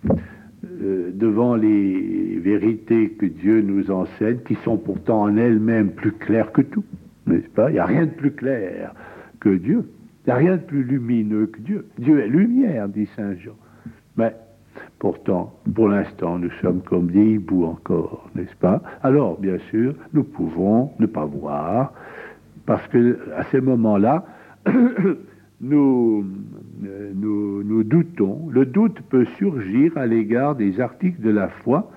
[0.09, 6.53] euh, devant les vérités que Dieu nous enseigne, qui sont pourtant en elles-mêmes plus claires
[6.53, 6.85] que tout,
[7.27, 7.71] n'est-ce pas?
[7.71, 8.95] Il n'y a rien de plus clair
[9.41, 9.85] que Dieu.
[10.25, 11.87] Il n'y a rien de plus lumineux que Dieu.
[11.99, 13.57] Dieu est lumière, dit Saint Jean.
[14.17, 14.35] Mais
[14.99, 18.81] pourtant, pour l'instant, nous sommes comme des hiboux encore, n'est-ce pas?
[19.03, 21.93] Alors, bien sûr, nous pouvons ne pas voir,
[22.65, 24.25] parce que à ces moments-là,
[25.61, 26.25] nous,
[26.81, 28.49] nous doutons.
[28.51, 31.91] Le doute peut surgir à l'égard des articles de la foi,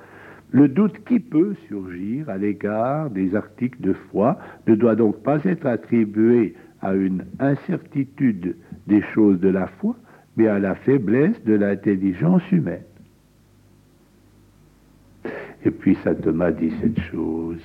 [0.52, 5.44] Le doute qui peut surgir à l'égard des articles de foi ne doit donc pas
[5.44, 8.56] être attribué à une incertitude
[8.86, 9.96] des choses de la foi,
[10.36, 12.84] mais à la faiblesse de l'intelligence humaine.
[15.66, 17.62] Et puis saint Thomas dit cette chose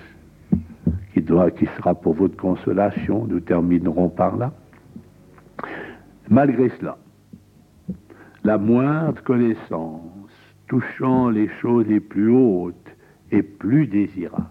[1.12, 4.52] qui, doit, sera pour votre consolation, nous terminerons par là.
[6.30, 6.96] Malgré cela,
[8.44, 10.10] la moindre connaissance
[10.66, 12.96] touchant les choses les plus hautes
[13.30, 14.46] est plus désirable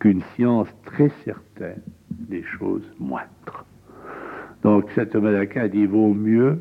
[0.00, 1.80] qu'une science très certaine
[2.28, 3.64] des choses moindres.
[4.62, 6.60] Donc, saint Thomas d'Aquin dit vaut mieux,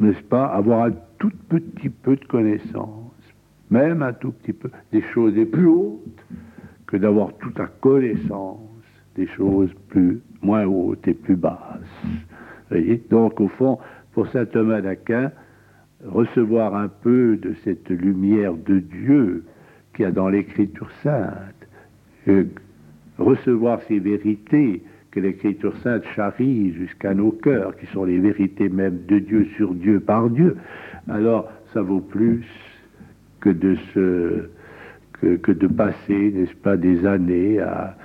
[0.00, 3.12] n'est-ce pas, avoir un tout petit peu de connaissance,
[3.70, 6.26] même un tout petit peu, des choses les plus hautes,
[6.86, 8.58] que d'avoir toute la connaissance
[9.14, 12.02] des choses plus moins hautes et plus basses.
[12.70, 13.02] Voyez?
[13.10, 13.78] Donc, au fond,
[14.12, 15.30] pour saint Thomas d'Aquin,
[16.04, 19.44] recevoir un peu de cette lumière de Dieu
[19.94, 21.68] qu'il y a dans l'Écriture sainte,
[23.20, 29.00] recevoir ces vérités que l'Écriture sainte charrie jusqu'à nos cœurs, qui sont les vérités même
[29.08, 30.56] de Dieu sur Dieu par Dieu,
[31.08, 32.44] alors ça vaut plus
[33.40, 33.76] que de
[35.20, 37.96] que, de passer, n'est-ce pas, des années à,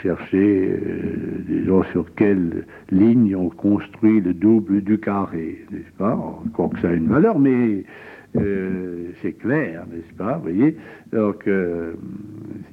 [0.00, 6.14] chercher euh, des gens sur quelle ligne on construit le double du carré, n'est-ce pas?
[6.14, 7.82] Encore que ça a une valeur, mais
[8.36, 10.76] euh, c'est clair, n'est-ce pas Vous voyez?
[11.12, 11.92] Donc, euh,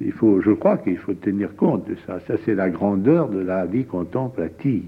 [0.00, 2.20] il faut, je crois qu'il faut tenir compte de ça.
[2.20, 4.84] Ça, c'est la grandeur de la vie contemplative.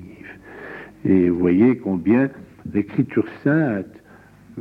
[1.05, 2.31] Et vous voyez combien
[2.73, 3.87] l'Écriture sainte,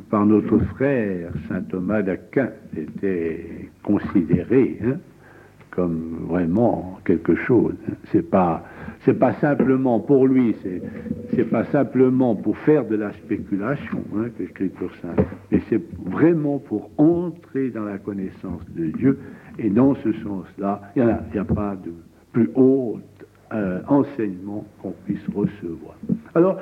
[0.09, 4.97] par notre frère saint Thomas d'Aquin, était considérée hein,
[5.69, 7.75] comme vraiment quelque chose.
[8.11, 8.65] C'est pas,
[9.05, 10.55] c'est pas simplement pour lui,
[11.35, 16.91] c'est, pas simplement pour faire de la spéculation, hein, l'Écriture sainte, mais c'est vraiment pour
[16.97, 19.17] entrer dans la connaissance de Dieu.
[19.57, 21.91] Et dans ce sens-là, il n'y a, pas de
[22.31, 22.99] plus haut
[23.53, 25.95] euh, enseignement qu'on puisse recevoir.
[26.35, 26.61] Alors,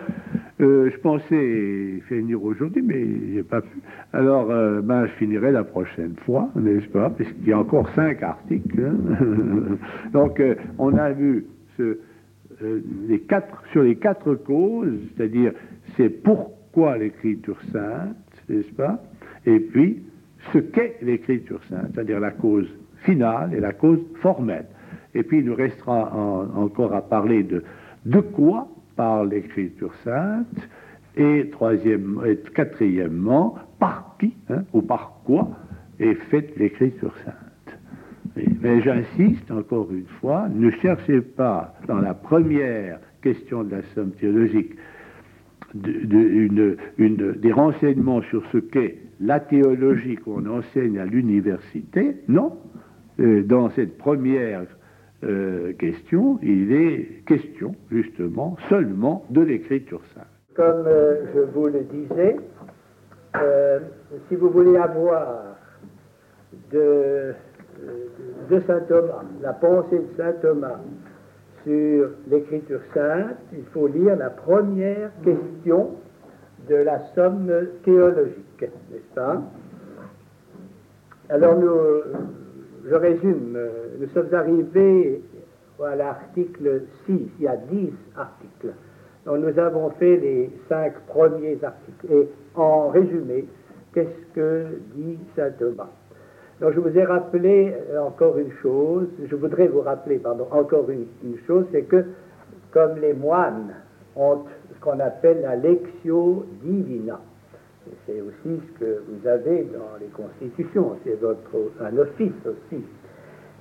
[0.61, 3.79] euh, je pensais finir aujourd'hui, mais j'ai pas pu.
[4.13, 8.23] Alors, euh, ben, je finirai la prochaine fois, n'est-ce pas Puisqu'il y a encore cinq
[8.23, 8.81] articles.
[8.81, 9.77] Hein.
[10.13, 10.41] Donc,
[10.79, 11.45] on a vu
[11.77, 11.99] ce,
[13.27, 15.53] quatre, sur les quatre causes, c'est-à-dire
[15.95, 18.15] c'est pourquoi l'Écriture sainte,
[18.47, 19.01] n'est-ce pas
[19.45, 20.03] Et puis,
[20.53, 22.67] ce qu'est l'Écriture sainte, c'est-à-dire la cause
[23.03, 24.65] finale et la cause formelle.
[25.13, 26.13] Et puis, il nous restera
[26.55, 27.63] encore à parler de
[28.05, 30.69] de quoi par l'Écriture sainte,
[31.15, 32.21] et, troisième,
[32.53, 35.49] quatrièmement, par qui hein, ou par quoi
[35.99, 37.48] est faite l'Écriture sainte.
[38.35, 44.11] Mais j'insiste encore une fois, ne cherchez pas dans la première question de la somme
[44.11, 44.75] théologique
[45.73, 52.17] des renseignements sur ce qu'est la théologie qu'on enseigne à l'université.
[52.27, 52.57] Non,
[53.19, 54.65] euh, dans cette première
[55.23, 60.25] euh, question, il est question justement seulement de l'écriture sainte.
[60.55, 62.37] Comme euh, je vous le disais,
[64.27, 65.43] si vous voulez avoir
[66.71, 67.33] de,
[68.49, 70.79] de Saint Thomas, la pensée de Saint Thomas
[71.63, 75.91] sur l'écriture sainte, il faut lire la première question
[76.67, 77.51] de la somme
[77.83, 79.41] théologique, n'est-ce pas?
[81.29, 81.57] Alors
[82.85, 83.57] je résume,
[83.99, 85.21] nous sommes arrivés
[85.83, 88.73] à l'article 6, il y a 10 articles.
[89.25, 92.11] Donc nous avons fait les cinq premiers articles.
[92.11, 93.47] Et en résumé,
[93.93, 94.65] qu'est-ce que
[94.95, 95.89] dit saint Thomas?
[96.61, 100.89] Donc je vous ai rappelé euh, encore une chose, je voudrais vous rappeler, pardon, encore
[100.89, 101.05] une,
[101.47, 102.05] chose, c'est que
[102.71, 103.73] comme les moines
[104.15, 104.39] ont
[104.73, 107.19] ce qu'on appelle la lectio divina,
[108.05, 111.17] c'est aussi ce que vous avez dans les constitutions, c'est
[111.81, 112.83] un office aussi.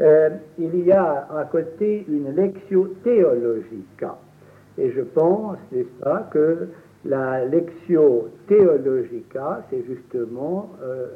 [0.00, 4.16] Euh, il y a à côté une lectio théologica.
[4.76, 6.68] Et je pense, n'est-ce pas, que
[7.04, 11.06] la lectio théologica, c'est justement euh,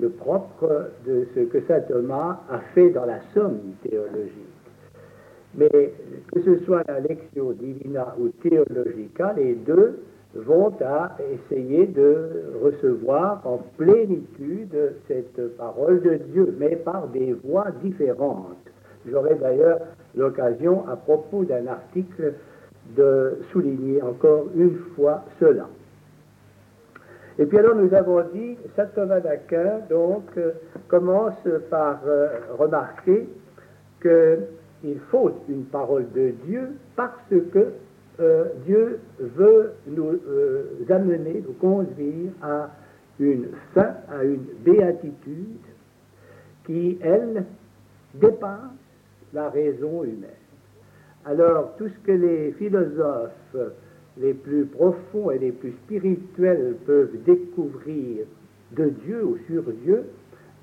[0.00, 4.32] le propre de ce que saint Thomas a fait dans la somme théologique.
[5.54, 5.92] Mais
[6.32, 9.98] que ce soit la lectio divina ou théologica, les deux
[10.34, 14.76] vont à essayer de recevoir en plénitude
[15.08, 18.56] cette parole de Dieu, mais par des voies différentes.
[19.10, 19.80] J'aurai d'ailleurs
[20.14, 22.34] l'occasion, à propos d'un article,
[22.96, 25.66] de souligner encore une fois cela.
[27.38, 30.24] Et puis alors nous avons dit, saint Thomas d'Aquin donc
[30.88, 31.36] commence
[31.70, 32.28] par euh,
[32.58, 33.28] remarquer
[34.02, 37.12] qu'il faut une parole de Dieu parce
[37.52, 37.72] que
[38.20, 42.70] euh, Dieu veut nous euh, amener, nous conduire à
[43.20, 45.60] une fin, à une béatitude
[46.66, 47.44] qui, elle,
[48.14, 48.58] dépasse
[49.32, 50.30] la raison humaine.
[51.24, 53.56] Alors, tout ce que les philosophes
[54.20, 58.26] les plus profonds et les plus spirituels peuvent découvrir
[58.72, 60.04] de Dieu ou sur Dieu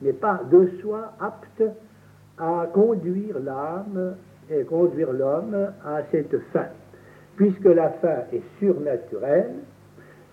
[0.01, 1.63] n'est pas de soi apte
[2.37, 4.15] à conduire l'âme
[4.49, 6.67] et conduire l'homme à cette fin.
[7.37, 9.55] Puisque la fin est surnaturelle,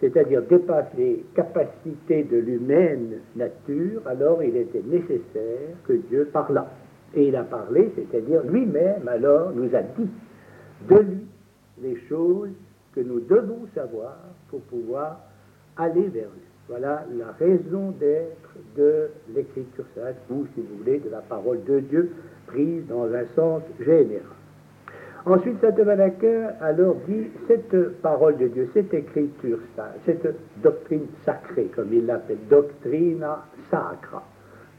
[0.00, 6.68] c'est-à-dire dépasse les capacités de l'humaine nature, alors il était nécessaire que Dieu parlât.
[7.14, 10.10] Et il a parlé, c'est-à-dire lui-même alors nous a dit
[10.88, 11.26] de lui
[11.82, 12.50] les choses
[12.94, 14.16] que nous devons savoir
[14.48, 15.20] pour pouvoir
[15.76, 16.42] aller vers lui.
[16.68, 21.80] Voilà la raison d'être de l'écriture sainte, ou si vous voulez, de la parole de
[21.80, 22.12] Dieu
[22.46, 24.22] prise dans un sens général.
[25.24, 31.70] Ensuite, saint Malaquin alors dit cette parole de Dieu, cette écriture sainte, cette doctrine sacrée,
[31.74, 34.24] comme il l'appelle, doctrina sacra,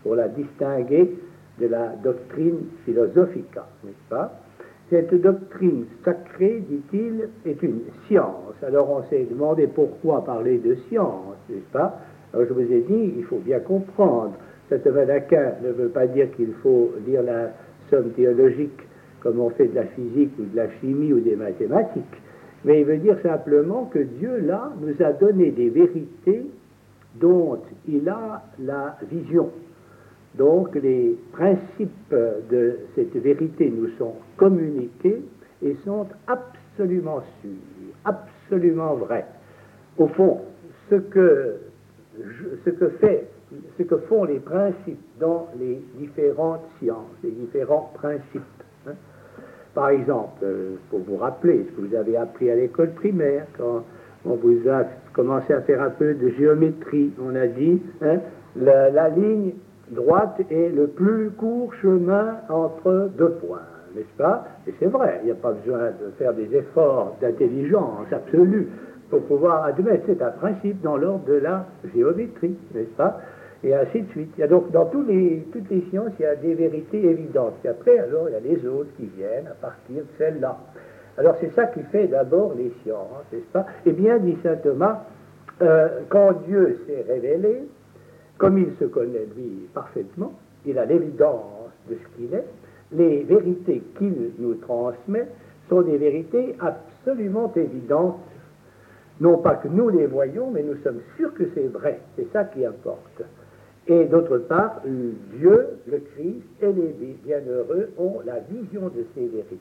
[0.03, 1.17] pour la distinguer
[1.59, 4.42] de la doctrine philosophica, n'est-ce pas?
[4.89, 8.55] Cette doctrine sacrée, dit-il, est une science.
[8.65, 11.99] Alors on s'est demandé pourquoi parler de science, n'est-ce pas
[12.33, 14.33] Alors je vous ai dit, il faut bien comprendre.
[14.69, 17.49] Saint Malaquin ne veut pas dire qu'il faut lire la
[17.89, 18.79] somme théologique
[19.23, 22.03] comme on fait de la physique ou de la chimie ou des mathématiques,
[22.65, 26.45] mais il veut dire simplement que Dieu, là, nous a donné des vérités
[27.15, 29.49] dont il a la vision.
[30.35, 32.15] Donc les principes
[32.49, 35.21] de cette vérité nous sont communiqués
[35.61, 39.25] et sont absolument sûrs, absolument vrais.
[39.97, 40.41] Au fond,
[40.89, 41.55] ce que,
[42.65, 43.27] ce que, fait,
[43.77, 48.41] ce que font les principes dans les différentes sciences, les différents principes,
[49.73, 50.45] par exemple,
[50.89, 53.83] pour vous rappeler ce que vous avez appris à l'école primaire, quand
[54.25, 58.19] on vous a commencé à faire un peu de géométrie, on a dit hein,
[58.55, 59.53] la, ligne
[59.93, 64.45] droite est le plus court chemin entre deux points, n'est-ce pas?
[64.67, 68.69] Et c'est vrai, il n'y a pas besoin de faire des efforts d'intelligence absolue
[69.09, 73.19] pour pouvoir admettre, c'est un principe dans l'ordre de la géométrie, n'est-ce pas?
[73.63, 74.31] Et ainsi de suite.
[74.37, 75.45] Il y a donc dans toutes les
[75.89, 77.53] sciences, il y a des vérités évidentes.
[77.63, 80.57] Et après, alors, il y a les autres qui viennent à partir de celles-là.
[81.17, 83.67] Alors c'est ça qui fait d'abord les sciences, n'est-ce pas?
[83.85, 85.03] Eh bien, dit saint Thomas,
[85.61, 87.67] euh, quand Dieu s'est révélé,
[88.37, 90.33] comme il se connaît lui parfaitement,
[90.65, 92.45] il a l'évidence de ce qu'il est,
[92.91, 95.27] les vérités qu'il nous transmet
[95.69, 98.19] sont des vérités absolument évidentes.
[99.19, 101.99] Non pas que nous les voyons, mais nous sommes sûrs que c'est vrai.
[102.15, 103.23] C'est ça qui importe.
[103.87, 109.57] Et d'autre part, Dieu, le Christ et les bienheureux ont la vision de ces vérités.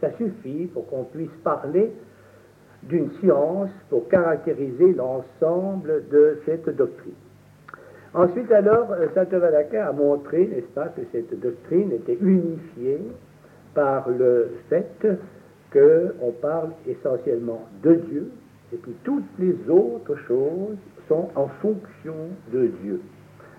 [0.00, 1.92] Ça suffit pour qu'on puisse parler
[2.82, 7.12] d'une science pour caractériser l'ensemble de cette doctrine.
[8.12, 13.00] Ensuite, alors, saint Valaquin a montré, n'est-ce pas, que cette doctrine était unifiée
[13.74, 15.06] par le fait
[15.72, 18.30] qu'on parle essentiellement de Dieu,
[18.72, 20.76] et puis toutes les autres choses
[21.08, 22.16] sont en fonction
[22.52, 23.00] de Dieu.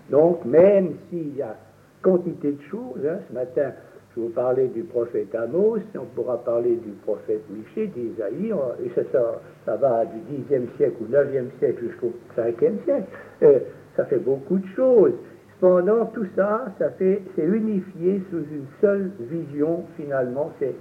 [0.09, 1.55] Donc, même s'il y a
[2.01, 3.71] quantité de choses, hein, ce matin,
[4.13, 9.39] je vous parlais du prophète Amos, on pourra parler du prophète Michée, d'Isaïe, et ça,
[9.65, 13.07] ça, va du 10e siècle ou 9e siècle jusqu'au 5e siècle.
[13.43, 13.59] Euh,
[13.95, 15.13] ça fait beaucoup de choses.
[15.59, 20.73] Cependant, tout ça, ça fait, c'est unifié sous une seule vision, finalement, c'est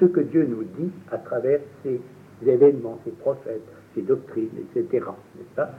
[0.00, 2.00] ce que Dieu nous dit à travers ces
[2.44, 3.62] événements, ces prophètes,
[3.94, 5.06] ces doctrines, etc.
[5.54, 5.70] Pas?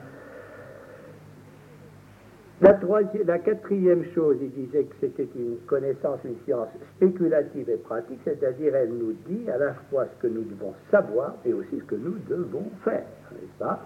[2.60, 7.78] La, troisième, la quatrième chose, il disait que c'était une connaissance, une science spéculative et
[7.78, 11.78] pratique, c'est-à-dire elle nous dit à la fois ce que nous devons savoir et aussi
[11.78, 13.86] ce que nous devons faire, n'est-ce pas?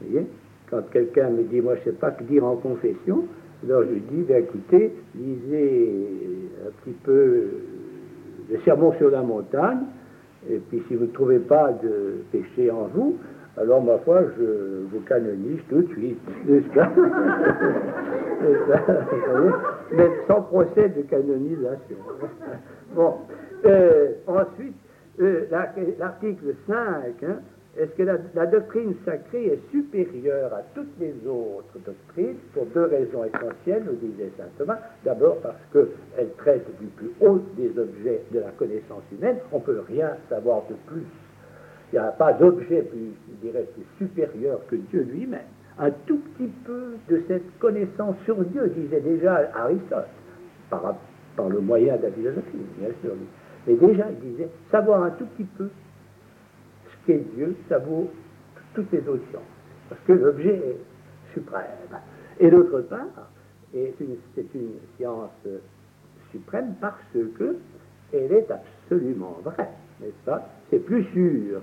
[0.00, 0.28] Vous voyez?
[0.70, 3.24] Quand quelqu'un me dit, moi je ne sais pas que dire en confession,
[3.64, 5.96] alors je lui dis, ben, écoutez, lisez
[6.66, 7.44] un petit peu
[8.50, 9.84] le sermon sur la montagne,
[10.50, 13.16] et puis si vous ne trouvez pas de péché en vous,
[13.56, 16.92] alors ma foi, je vous canonise tout de suite, n'est-ce pas?
[19.92, 21.96] Mais sans procès de canonisation.
[22.94, 23.14] Bon,
[23.64, 24.76] euh, ensuite,
[25.20, 25.46] euh,
[25.98, 26.76] l'article 5,
[27.24, 27.40] hein,
[27.78, 33.24] est-ce que la, doctrine sacrée est supérieure à toutes les autres doctrines pour deux raisons
[33.24, 34.78] essentielles, nous disait saint Thomas.
[35.04, 39.62] D'abord parce qu'elle traite du plus haut des objets de la connaissance humaine, on ne
[39.62, 41.06] peut rien savoir de plus
[41.92, 45.40] il n'y a pas d'objet plus, je dirais, plus supérieur que Dieu lui-même.
[45.78, 50.08] Un tout petit peu de cette connaissance sur Dieu, disait déjà Aristote,
[50.68, 50.96] par,
[51.36, 53.12] par le moyen de la philosophie, bien sûr.
[53.66, 55.68] Mais déjà, il disait, savoir un tout petit peu
[57.12, 58.10] Dieu, ça vaut
[58.74, 59.42] toutes les autres sciences,
[59.88, 60.78] parce que l'objet est
[61.34, 61.64] suprême.
[62.40, 63.30] Et d'autre part,
[63.72, 64.16] c'est une,
[64.96, 65.30] science
[66.32, 67.56] suprême parce que
[68.12, 70.48] elle est absolument vraie, n'est-ce pas?
[70.70, 71.60] C'est plus sûr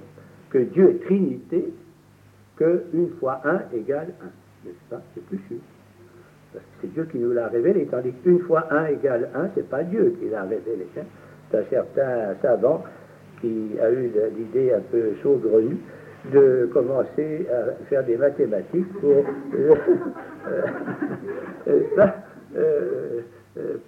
[0.50, 1.74] que Dieu est Trinité
[2.56, 4.32] que une fois un égale un,
[4.66, 5.02] n'est-ce pas?
[5.14, 5.58] C'est plus sûr.
[6.54, 9.68] Parce que c'est Dieu qui nous l'a révélé, tandis qu'une fois un égale un, c'est
[9.68, 10.88] pas Dieu qui l'a révélé.
[10.98, 11.04] Hein.
[11.50, 12.84] C'est un certain savant
[13.46, 15.78] qui a eu l'idée un peu saugrenue
[16.34, 19.12] de commencer à faire des mathématiques pour,
[19.58, 19.76] euh,
[21.68, 22.12] euh,
[22.56, 23.22] euh,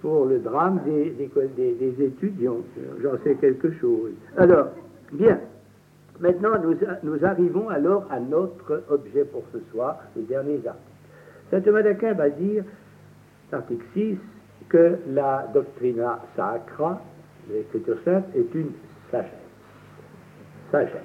[0.01, 1.13] pour le drame des,
[1.57, 2.61] des, étudiants.
[3.01, 4.11] J'en sais quelque chose.
[4.37, 4.67] Alors,
[5.11, 5.39] bien.
[6.19, 10.83] Maintenant, nous, nous, arrivons alors à notre objet pour ce soir, les derniers articles.
[11.51, 12.63] Saint Thomas d'Aquin va dire,
[13.51, 14.17] article 6,
[14.69, 17.01] que la doctrina sacra,
[17.49, 18.71] l'écriture sainte, est une
[19.11, 19.36] sagesse.
[20.71, 21.01] Sagesse.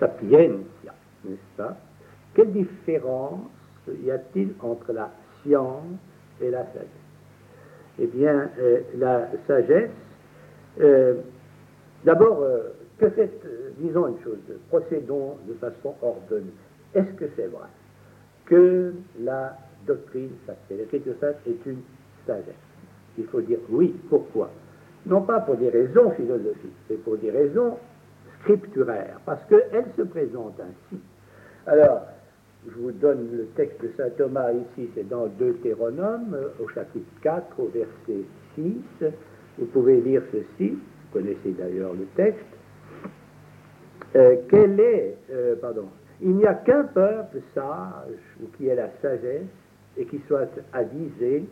[0.00, 1.76] Sapientia, n'est-ce pas?
[2.34, 3.40] Quelle différence
[4.02, 5.10] y a-t-il entre la
[5.42, 5.98] science
[6.40, 6.88] et la sagesse?
[7.98, 9.90] Eh bien, euh, la sagesse,
[10.80, 11.14] euh,
[12.04, 13.30] d'abord, euh, que fait,
[13.78, 16.52] disons une chose, procédons de façon ordonnée.
[16.94, 17.68] Est-ce que c'est vrai
[18.44, 21.80] que la doctrine sacrée, l'écriture sainte, est une
[22.26, 22.54] sagesse?
[23.16, 23.94] Il faut dire oui.
[24.08, 24.50] Pourquoi?
[25.06, 27.78] Non pas pour des raisons philosophiques, mais pour des raisons
[28.40, 31.00] scripturaire, parce qu'elle se présente ainsi.
[31.66, 32.02] Alors,
[32.66, 37.60] je vous donne le texte de saint Thomas ici, c'est dans Deutéronome, au chapitre 4,
[37.60, 38.24] au verset
[38.54, 38.74] 6.
[39.58, 42.44] Vous pouvez lire ceci, vous connaissez d'ailleurs le texte.
[44.16, 45.88] Euh, quel est, euh, pardon,
[46.20, 49.46] il n'y a qu'un peuple sage, ou qui ait la sagesse,
[49.96, 51.44] et qui soit avisé,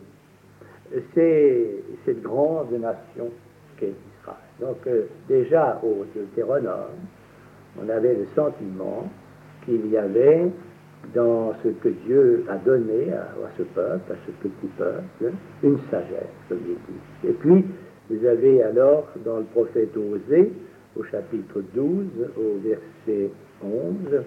[1.13, 3.29] c'est cette grande nation
[3.77, 3.93] qu'est
[4.59, 6.97] donc euh, déjà au Deutéronome,
[7.81, 9.09] on avait le sentiment
[9.65, 10.47] qu'il y avait
[11.13, 16.25] dans ce que Dieu a donné à, ce peuple, à ce petit peuple, une sagesse,
[16.49, 17.29] comme il dit.
[17.29, 17.65] Et puis,
[18.09, 20.51] vous avez alors dans le prophète Osée,
[20.97, 22.05] au chapitre 12,
[22.37, 23.29] au verset
[23.63, 24.23] 11,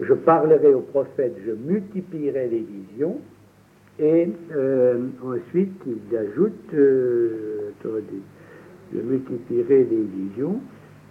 [0.00, 3.18] je parlerai au prophète, je multiplierai les visions,
[3.98, 7.70] et euh, ensuite il ajoute, euh,
[8.94, 10.60] je multiplierai les visions,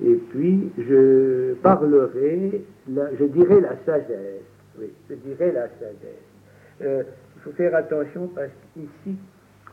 [0.03, 4.43] et puis je parlerai, je dirai la sagesse.
[4.77, 6.25] Oui, je dirai la sagesse.
[6.81, 7.03] Euh,
[7.37, 9.15] il faut faire attention parce qu'ici,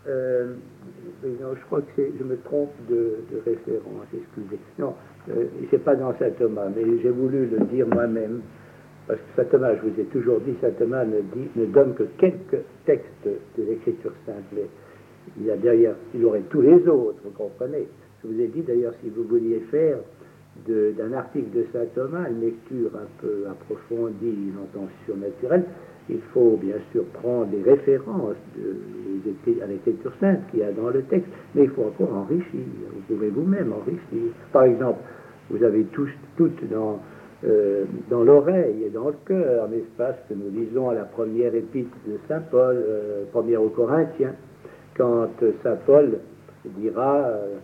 [0.07, 0.55] euh,
[1.25, 4.61] non, je crois que je me trompe de, référence, excusez.
[4.79, 4.95] Non,
[5.31, 8.43] euh, c'est pas dans saint Thomas, mais j'ai voulu le dire moi-même,
[9.09, 12.63] parce que saint Thomas, je vous ai toujours dit, saint Thomas ne donne que quelques
[12.85, 13.29] textes
[13.59, 14.45] de l'écriture sainte,
[15.39, 17.87] il y a derrière, il aurait tous les autres, vous comprenez.
[18.23, 19.99] Je vous ai dit d'ailleurs, si vous vouliez faire
[20.67, 25.65] d'un article de saint Thomas une lecture un peu approfondie, une intention naturelle,
[26.09, 28.37] il faut bien sûr prendre des références
[29.63, 32.61] à l'écriture sainte qu'il y a dans le texte, mais il faut encore enrichir.
[32.95, 34.33] Vous pouvez vous-même enrichir.
[34.53, 35.01] Par exemple,
[35.51, 37.01] vous avez tous, toutes dans,
[37.45, 41.55] euh, l'oreille et dans le cœur, n'est-ce pas, ce que nous lisons à la première
[41.55, 44.35] épître de Saint Paul, euh, première aux Corinthiens
[44.97, 45.29] quand
[45.63, 46.19] saint Paul
[46.65, 47.57] dira euh,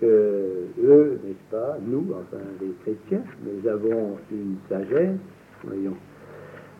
[0.00, 5.18] que eux, n'est-ce pas, nous, enfin les chrétiens, nous avons une sagesse,
[5.62, 5.96] voyons,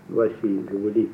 [0.09, 1.09] voici, je vous dis,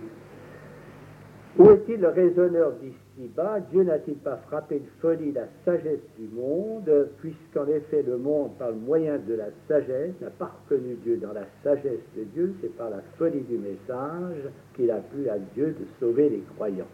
[1.58, 3.58] où est-il le raisonneur d'ici-bas?
[3.72, 8.70] Dieu n'a-t-il pas frappé de folie la sagesse du monde, puisqu'en effet le monde, par
[8.70, 12.74] le moyen de la sagesse, n'a pas reconnu Dieu dans la sagesse de Dieu, c'est
[12.76, 16.86] par la folie du message qu'il a plu à Dieu de sauver les croyants.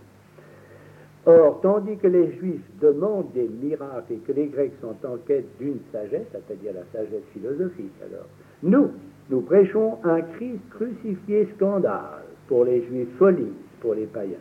[1.26, 5.46] Or, tandis que les Juifs demandent des miracles et que les Grecs sont en quête
[5.58, 8.26] d'une sagesse, c'est-à-dire la sagesse philosophique, alors,
[8.62, 8.92] nous,
[9.28, 14.38] nous prêchons un Christ crucifié scandale, pour les Juifs folie, pour les païens.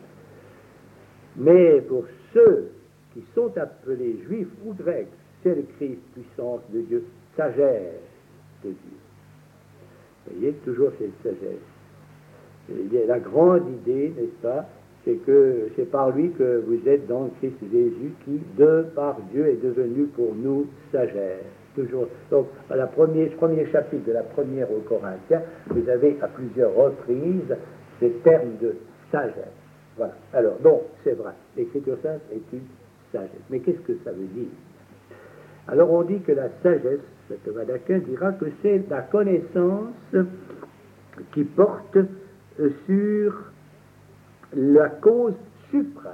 [1.36, 2.70] Mais pour ceux
[3.12, 5.08] qui sont appelés Juifs ou Grecs,
[5.42, 7.04] c'est le Christ puissance de Dieu,
[7.36, 8.00] sagesse
[8.62, 8.98] de Dieu.
[10.26, 13.08] Vous voyez, toujours cette sagesse.
[13.08, 14.68] La grande idée, n'est-ce pas,
[15.06, 19.46] c'est que c'est par lui que vous êtes dans Christ Jésus qui, de par Dieu,
[19.46, 21.44] est devenu pour nous sagesse.
[21.76, 22.08] Toujours.
[22.30, 26.74] Donc, à la première, premier chapitre de la première au Corinthiens, vous avez à plusieurs
[26.74, 27.54] reprises
[28.00, 28.74] ces termes de
[29.12, 29.52] sagesse.
[29.96, 30.14] Voilà.
[30.32, 32.64] Alors, donc, c'est vrai, l'Écriture sainte est une
[33.12, 33.30] sagesse.
[33.50, 34.48] Mais qu'est-ce que ça veut dire?
[35.68, 37.00] Alors, on dit que la sagesse,
[37.44, 40.16] Thomas d'Aquin dira que c'est la connaissance
[41.32, 41.98] qui porte
[42.86, 43.34] sur
[44.54, 45.34] la cause
[45.70, 46.12] suprême,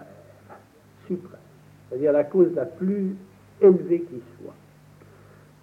[1.09, 3.15] c'est-à-dire la cause la plus
[3.61, 4.55] élevée qui soit.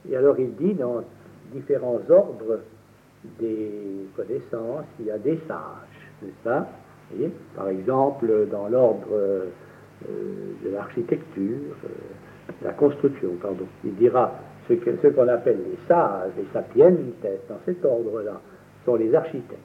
[0.10, 1.04] Et alors il dit dans
[1.54, 2.60] différents ordres
[3.40, 6.68] des connaissances, il y a des sages, n'est-ce pas?
[7.56, 9.46] Par exemple, dans l'ordre euh,
[10.64, 11.88] de l'architecture, euh,
[12.64, 13.66] la construction, pardon.
[13.84, 14.32] Il dira
[14.68, 17.00] ce qu'on appelle les sages, les sapientes,
[17.50, 18.40] dans cet ordre-là,
[18.86, 19.58] sont les architectes.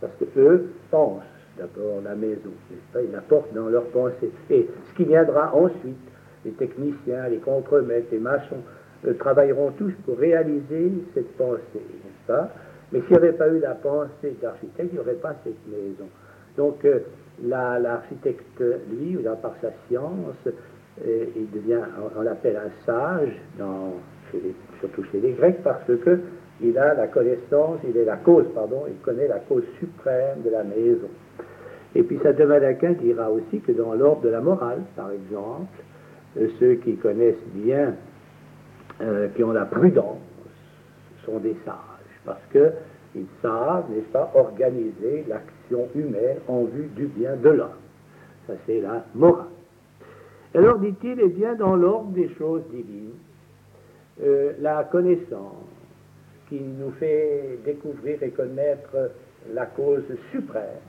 [0.00, 1.22] Parce que eux pensent
[1.58, 2.50] d'abord la maison,
[2.94, 4.30] Ils apportent dans leur pensée.
[4.50, 5.96] Et ce qui viendra ensuite,
[6.44, 8.62] les techniciens, les contremaîtres, les maçons,
[9.06, 12.50] euh, travailleront tous pour réaliser cette pensée, n'est-ce pas
[12.92, 16.08] Mais s'il n'y avait pas eu la pensée d'architecte, il n'y aurait pas cette maison.
[16.56, 17.00] Donc, euh,
[17.44, 21.80] l'architecte, lui, par sa science, euh, il devient,
[22.16, 23.94] on, l'appelle un sage, dans,
[24.80, 26.20] surtout chez les Grecs, parce que
[26.60, 30.50] il a la connaissance, il est la cause, pardon, il connaît la cause suprême de
[30.50, 31.08] la maison.
[31.94, 35.66] Et puis d'Aquin dira aussi que dans l'ordre de la morale, par exemple,
[36.38, 37.94] euh, ceux qui connaissent bien,
[39.00, 40.18] euh, qui ont la prudence,
[41.24, 41.74] sont des sages,
[42.24, 47.68] parce qu'ils savent, n'est-ce pas, organiser l'action humaine en vue du bien de l'homme.
[48.46, 49.46] Ça, c'est la morale.
[50.54, 53.12] Alors, dit-il, eh bien, dans l'ordre des choses divines,
[54.22, 55.68] euh, la connaissance
[56.48, 59.10] qui nous fait découvrir et connaître
[59.52, 60.80] la cause suprême,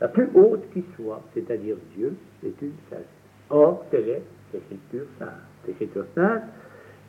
[0.00, 3.06] la plus haute qui soit, c'est-à-dire Dieu, c'est une sagesse.
[3.50, 4.22] Or, telle est
[4.52, 5.28] l'Écriture sainte.
[5.66, 6.42] L'Écriture sainte,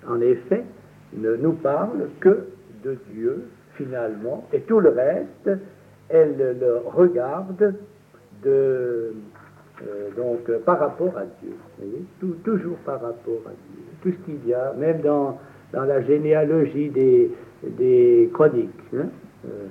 [0.08, 0.64] en effet,
[1.14, 2.48] ne nous parle que
[2.84, 5.50] de Dieu, finalement, et tout le reste,
[6.10, 7.76] elle le regarde
[8.44, 9.14] de,
[9.82, 11.54] euh, donc, par rapport à Dieu.
[12.20, 13.84] Tout, toujours par rapport à Dieu.
[14.02, 15.40] Tout ce qu'il y a, même dans,
[15.74, 17.32] dans la généalogie des,
[17.64, 18.70] des chroniques.
[18.96, 19.08] Hein.
[19.46, 19.68] Euh,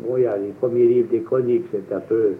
[0.00, 2.34] bon, il y a les premiers livres des chroniques, c'est un peu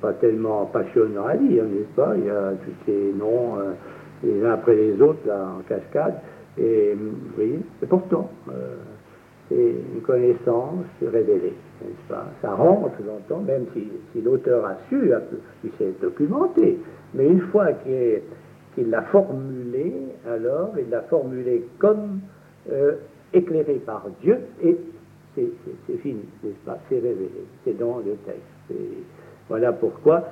[0.00, 2.14] pas tellement passionnant à lire, n'est-ce pas?
[2.16, 3.72] Il y a tous ces noms, euh,
[4.24, 6.14] les uns après les autres, là, en cascade.
[6.58, 8.76] Et vous voyez, et pourtant, euh,
[9.48, 12.26] c'est une connaissance révélée, n'est-ce pas?
[12.40, 15.12] Ça rentre le même si, si l'auteur a su,
[15.64, 16.78] il s'est documenté.
[17.14, 19.92] Mais une fois qu'il l'a formulé,
[20.26, 22.20] alors il l'a formulé comme
[23.32, 24.76] éclairé par Dieu, et
[25.34, 26.78] c'est fini, n'est-ce pas?
[26.88, 27.30] C'est révélé,
[27.64, 28.80] c'est dans le texte.
[29.48, 30.24] voilà pourquoi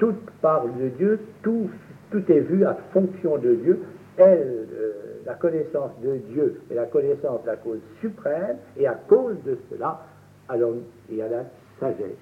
[0.00, 1.70] tout parle de Dieu, tout,
[2.12, 3.82] est vu à fonction de Dieu.
[4.16, 4.92] Elle, euh,
[5.26, 9.56] la connaissance de Dieu et la connaissance de la cause suprême, et à cause de
[9.70, 10.00] cela,
[10.48, 10.72] alors
[11.08, 11.44] il y a la
[11.78, 12.16] sagesse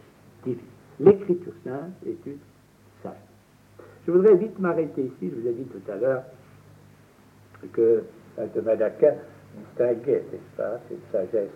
[0.45, 0.61] divine.
[1.01, 2.39] L'écriture sainte est une
[3.03, 3.19] sagesse.
[4.07, 6.23] Je voudrais vite m'arrêter ici, je vous ai dit tout à l'heure
[7.73, 8.03] que
[8.37, 9.15] Saint Thomas d'Aquin
[9.57, 11.51] distinguait, n'est-ce pas, cette sagesse,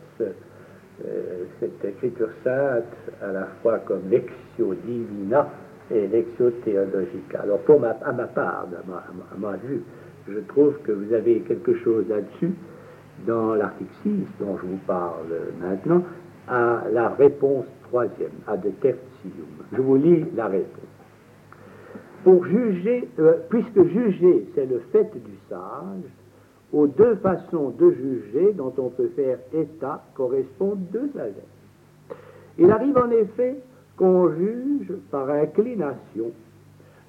[1.05, 2.85] euh, cette écriture sainte,
[3.23, 5.49] à la fois comme lexio divina
[5.91, 7.41] et lexio théologica.
[7.43, 7.61] Alors,
[8.05, 9.83] à ma part, à ma, vue,
[10.29, 12.53] je trouve que vous avez quelque chose là-dessus
[13.27, 15.27] dans l'article 6 dont je vous parle
[15.61, 16.03] maintenant,
[16.47, 19.01] à la réponse troisième, à de tertium.
[19.73, 20.69] Je vous lis la réponse.
[22.25, 26.11] Pour juger, euh, puisque juger, c'est le fait du sage,
[26.73, 31.45] aux deux façons de juger dont on peut faire état correspondent deux sagesse.
[32.59, 33.57] Il arrive en effet
[33.97, 36.33] qu'on juge par inclination,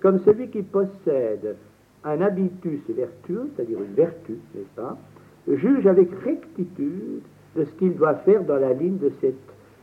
[0.02, 1.56] comme celui qui possède
[2.04, 4.98] un habitus vertueux, c'est-à-dire une vertu, n'est-ce pas,
[5.48, 7.22] juge avec rectitude
[7.56, 9.36] de ce qu'il doit faire dans la ligne de cette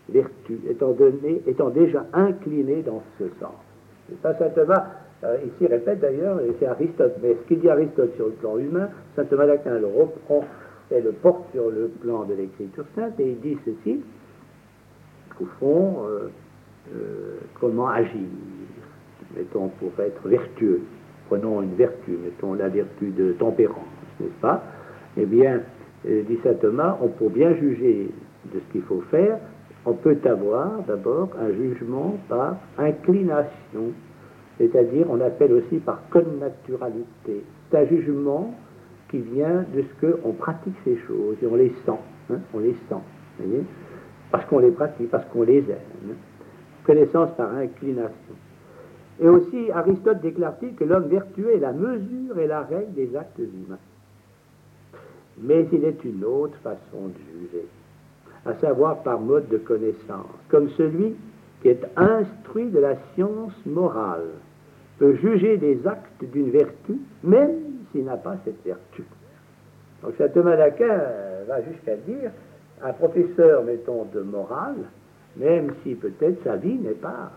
[0.08, 3.54] vertu, étant, donné, étant déjà incliné dans ce sens.
[4.22, 4.82] Pas simplement
[5.22, 8.56] euh, ici répète d'ailleurs, et c'est Aristote, mais ce qu'il dit Aristote sur le plan
[8.56, 10.44] humain, saint Thomas d'Aquin le reprend
[10.90, 14.02] et le porte sur le plan de l'écriture sainte, et il dit ceci,
[15.36, 16.28] qu'au fond, euh,
[16.94, 18.28] euh, comment agir,
[19.36, 20.80] mettons, pour être vertueux,
[21.28, 23.84] prenons une vertu, mettons la vertu de tempérance,
[24.20, 24.64] n'est-ce pas?
[25.18, 25.60] Eh bien,
[26.04, 28.08] dit saint Thomas, on peut bien juger
[28.54, 29.38] de ce qu'il faut faire,
[29.84, 33.92] on peut avoir d'abord un jugement par inclination
[34.60, 37.42] c'est-à-dire on appelle aussi par connaturalité.
[37.70, 38.54] C'est un jugement
[39.10, 41.98] qui vient de ce qu'on pratique ces choses et on les sent,
[42.30, 43.48] hein, on les sent,
[44.30, 46.10] parce qu'on les pratique, parce qu'on les aime.
[46.10, 46.14] Hein.
[46.84, 48.34] Connaissance par inclination.
[49.18, 53.38] Et aussi, Aristote déclare-t-il que l'homme vertueux est la mesure et la règle des actes
[53.38, 53.78] humains.
[55.38, 57.66] Mais il est une autre façon de juger,
[58.44, 61.14] à savoir par mode de connaissance, comme celui
[61.62, 64.28] qui est instruit de la science morale
[65.00, 67.56] juger des actes d'une vertu, même
[67.90, 69.04] s'il n'a pas cette vertu.
[70.02, 71.00] Donc saint Thomas d'Aquin
[71.46, 72.30] va jusqu'à dire,
[72.82, 74.84] un professeur, mettons, de morale,
[75.36, 77.30] même si peut-être sa vie n'est pas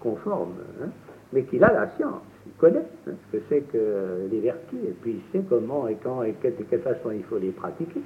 [0.00, 0.52] conforme,
[0.82, 0.88] hein,
[1.32, 4.94] mais qu'il a la science, il connaît hein, ce que c'est que les vertus, et
[5.00, 8.00] puis il sait comment et quand et de quelle façon il faut les pratiquer,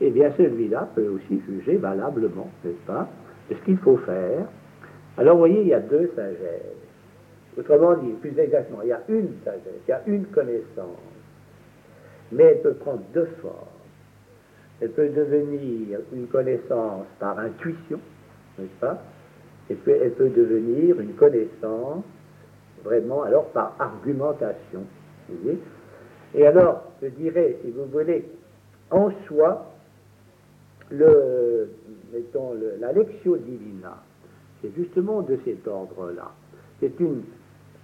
[0.00, 3.08] eh bien celui-là peut aussi juger valablement, n'est-ce pas,
[3.50, 4.46] ce qu'il faut faire
[5.16, 6.85] Alors vous voyez, il y a deux sagesses.
[7.58, 11.00] Autrement dit, plus exactement, il y a une sagesse, il y a une connaissance,
[12.32, 13.54] mais elle peut prendre deux formes.
[14.80, 17.98] Elle peut devenir une connaissance par intuition,
[18.58, 19.02] n'est-ce pas?
[19.70, 22.04] Et puis elle peut devenir une connaissance
[22.84, 24.84] vraiment alors par argumentation.
[26.34, 28.28] Et alors, je dirais, si vous voulez,
[28.90, 29.72] en soi,
[30.90, 31.70] le,
[32.12, 34.02] mettons, la lectio divina,
[34.60, 36.30] c'est justement de cet ordre-là.
[36.80, 37.22] C'est une,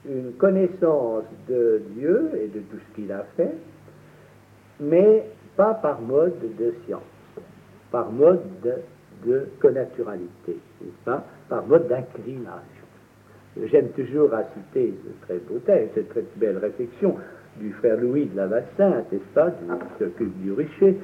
[0.09, 3.55] une connaissance de Dieu et de tout ce qu'il a fait,
[4.81, 5.25] mais
[5.57, 7.03] pas par mode de science,
[7.91, 8.41] par mode
[9.25, 10.57] de connaturalité,
[11.05, 12.83] pas, par mode d'inclination.
[13.71, 17.17] J'aime toujours à citer ce très beau texte, cette très belle réflexion
[17.59, 19.65] du frère Louis de la Lavassin, n'est-ce pas, qui
[19.99, 20.97] s'occupe du Richer,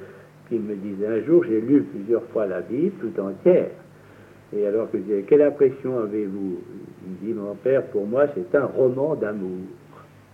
[0.49, 3.69] qui me disait un jour, j'ai lu plusieurs fois la Bible tout entière.
[4.57, 6.59] Et alors que je disais, quelle impression avez-vous?
[7.07, 9.67] Il dit, mon père, pour moi, c'est un roman d'amour.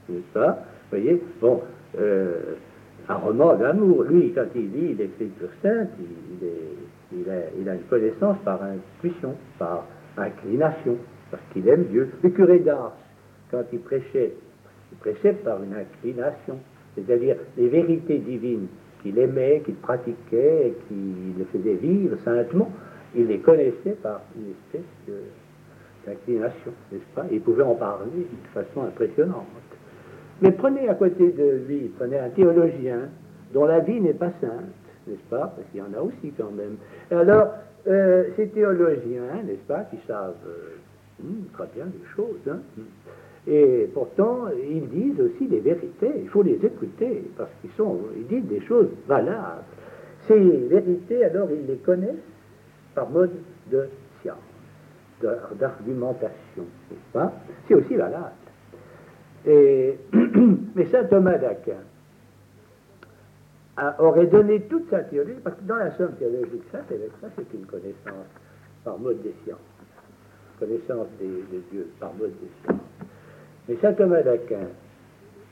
[0.08, 0.52] N'est-ce pas?
[0.90, 1.22] Vous voyez?
[1.40, 1.62] Bon,
[1.98, 2.54] euh,
[3.08, 4.04] un roman d'amour.
[4.04, 6.74] Lui, quand il lit l'Écriture sainte, il est
[7.16, 9.86] il a, une connaissance par intuition, par
[10.16, 10.96] inclination,
[11.30, 12.10] parce qu'il aime Dieu.
[12.22, 12.96] Le curé d'Ars,
[13.50, 14.32] quand il prêchait,
[14.92, 16.58] il prêchait par une inclination,
[16.94, 18.66] c'est-à-dire les vérités divines
[19.02, 22.70] qu'il aimait, qu'il pratiquait, qu'il faisait vivre saintement,
[23.14, 25.16] il les connaissait par une espèce
[26.06, 27.26] d'inclination, n'est-ce pas?
[27.30, 29.46] Il pouvait en parler d'une façon impressionnante.
[30.42, 33.08] Mais prenez à côté de lui, prenez un théologien
[33.52, 34.72] dont la vie n'est pas sainte
[35.06, 35.52] n'est-ce pas?
[35.54, 36.76] Parce qu'il y en a aussi quand même.
[37.10, 37.54] Alors,
[37.86, 42.60] euh, ces théologiens, n'est-ce pas, qui savent euh, hmm, très bien les choses, hein,
[43.46, 48.26] et pourtant, ils disent aussi des vérités, il faut les écouter, parce qu'ils sont, ils
[48.26, 49.64] disent des choses valables.
[50.26, 52.14] Ces vérités, alors, ils les connaissent?
[52.94, 53.32] Par mode
[53.70, 53.88] de
[54.22, 54.36] science,
[55.58, 57.32] d'argumentation, n'est-ce pas?
[57.66, 58.32] C'est aussi valable.
[59.46, 59.98] Et,
[60.74, 61.82] mais saint Thomas d'Aquin,
[63.98, 68.26] aurait donné toute sa théologie, parce que dans la somme théologique, ça, c'est une connaissance
[68.84, 69.58] par mode des sciences,
[70.58, 72.80] connaissance des, de Dieu par mode des sciences.
[73.68, 74.68] Mais saint Thomas d'Aquin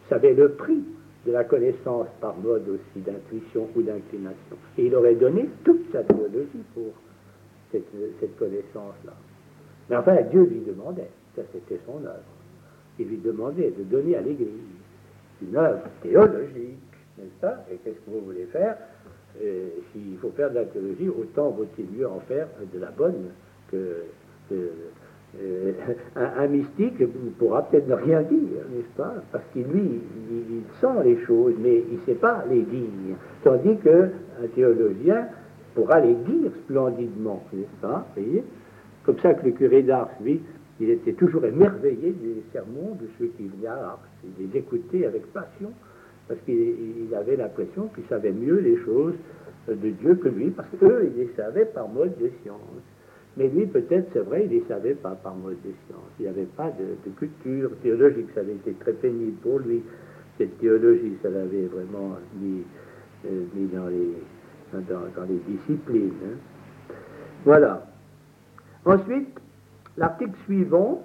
[0.09, 0.85] savait le prix
[1.27, 4.57] de la connaissance par mode aussi d'intuition ou d'inclination.
[4.77, 6.93] Et il aurait donné toute sa théologie pour
[7.73, 9.13] cette, connaissance-là.
[9.91, 12.23] Mais enfin, Dieu lui demandait, ça c'était son œuvre,
[12.99, 14.49] il lui demandait de donner à l'Église
[15.43, 16.79] une œuvre théologique
[17.19, 17.65] n'est-ce pas?
[17.71, 18.77] Et qu'est-ce que vous voulez faire?
[19.43, 23.31] Euh, S'il faut faire de la théologie, autant vaut-il mieux en faire de la bonne
[23.71, 24.05] que.
[24.53, 25.73] Euh,
[26.15, 27.03] un, mystique
[27.39, 29.15] pourra peut-être ne rien dire, n'est-ce pas?
[29.33, 33.17] Parce qu'il lui, il, sent les choses, mais il ne sait pas les dire.
[33.43, 34.11] Tandis qu'un
[34.55, 35.29] théologien
[35.75, 38.45] pourra les dire splendidement, n'est-ce pas voyez?
[39.05, 40.41] Comme ça que le curé d'Ars, lui,
[40.81, 44.01] il était toujours émerveillé des sermons de ceux qui venaient à Ars.
[44.25, 45.73] Il les écoutait avec passion
[46.29, 49.15] parce qu'il avait l'impression qu'il savait mieux les choses
[49.69, 52.59] de Dieu que lui, parce qu'eux, ils les savaient par mode de science.
[53.37, 56.11] Mais lui, peut-être, c'est vrai, il ne les savait pas par mode de science.
[56.21, 58.27] Il avait pas de, culture théologique.
[58.35, 59.83] Ça avait été très pénible pour lui.
[60.39, 62.63] Cette théologie, ça l'avait vraiment mis,
[63.27, 64.15] euh, dans, les,
[64.73, 66.13] dans, les disciplines.
[66.25, 66.95] Hein.
[67.45, 67.87] Voilà.
[68.85, 69.39] Ensuite,
[69.97, 71.03] l'article suivant,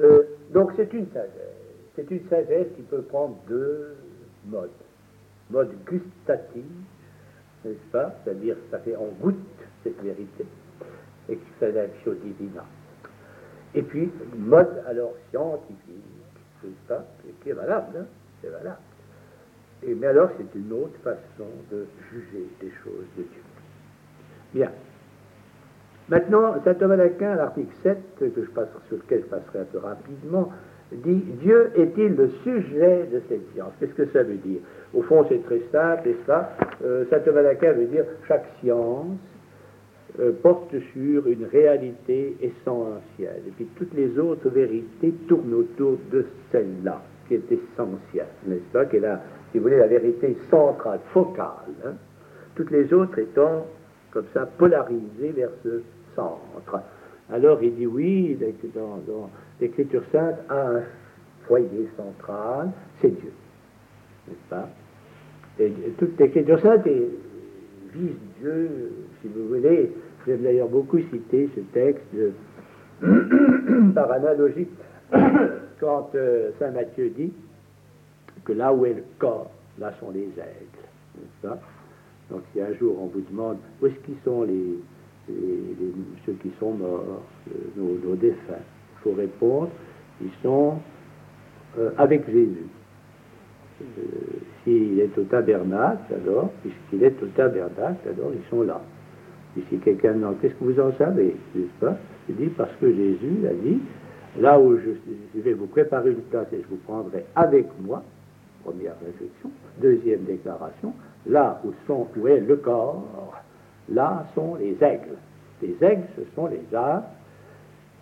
[0.00, 0.22] euh,
[0.52, 1.30] donc c'est une sagesse.
[1.96, 3.96] C'est une sagesse qui peut prendre deux
[4.46, 4.70] modes.
[5.50, 6.64] Mode gustatif,
[7.64, 8.14] n'est-ce pas?
[8.24, 9.36] C'est-à-dire, ça fait on goûte
[9.82, 10.46] cette vérité,
[11.28, 11.72] et qui fait
[12.24, 12.64] divina.
[13.74, 16.04] Et puis, mode alors scientifique,
[16.62, 17.04] n'est-ce pas?
[17.42, 18.06] Qui est valable, hein
[18.44, 18.78] c'est valable.
[19.86, 23.42] Mais alors, c'est une autre façon de juger des choses de Dieu.
[24.54, 24.70] Bien.
[26.08, 29.78] Maintenant, saint Thomas d'Aquin, l'article 7, que je passe, sur lequel je passerai un peu
[29.78, 30.52] rapidement,
[30.92, 33.72] dit Dieu est-il le sujet de cette science?
[33.80, 34.60] Qu'est-ce que ça veut dire?
[34.92, 36.52] Au fond, c'est très simple, ça
[36.84, 39.16] euh, Saint Thomas d'Aquin veut dire chaque science
[40.20, 43.42] euh, porte sur une réalité essentielle.
[43.48, 48.84] Et puis toutes les autres vérités tournent autour de celle-là, qui est essentielle, n'est-ce pas?
[49.54, 51.46] Si vous voulez, la vérité centrale, focale.
[51.86, 51.92] Hein.
[52.56, 53.64] toutes les autres étant
[54.10, 55.80] comme ça polarisées vers ce
[56.16, 56.80] centre.
[57.32, 58.36] Alors il dit oui,
[58.74, 59.30] dans,
[59.60, 60.82] l'Écriture sainte a un
[61.46, 63.30] foyer central, c'est Dieu.
[64.26, 64.68] N'est-ce pas?
[65.60, 66.84] Et toute l'Écriture sainte
[67.92, 68.90] vise Dieu,
[69.22, 69.92] si vous voulez.
[70.26, 72.12] J'aime d'ailleurs beaucoup citer ce texte
[73.94, 74.66] par analogie
[75.78, 77.32] quand euh, Saint Matthieu dit
[78.44, 81.56] que là où est le corps, là sont les aigles.
[82.30, 84.78] Donc si un jour on vous demande où est-ce qu'ils sont les
[86.26, 87.22] ceux qui sont morts,
[87.76, 88.52] nos, défunts?
[88.58, 89.70] Il faut répondre,
[90.20, 90.74] ils sont
[91.96, 92.68] avec Jésus.
[94.62, 98.80] S'il est au tabernacle, alors, puisqu'il est au tabernacle, alors ils sont là.
[99.56, 101.96] Et si quelqu'un demande, qu'est-ce que vous en savez, n'est-ce pas?
[102.28, 103.80] Je dis parce que Jésus a dit,
[104.38, 108.02] là où je, vais vous préparer une place et je vous prendrai avec moi,
[108.64, 109.50] première réflexion.
[109.80, 110.92] Deuxième déclaration,
[111.26, 113.04] là où, sont, où est le corps,
[113.88, 115.16] là sont les aigles.
[115.62, 117.04] Les aigles, ce sont les âmes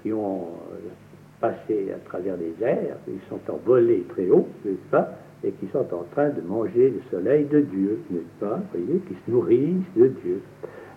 [0.02, 0.48] qui ont
[1.40, 5.12] passé à travers les airs, ils sont envolés très haut, n'est-ce pas
[5.44, 9.00] et qui sont en train de manger le soleil de Dieu, n'est-ce pas Vous voyez,
[9.00, 10.40] qui se nourrissent de Dieu.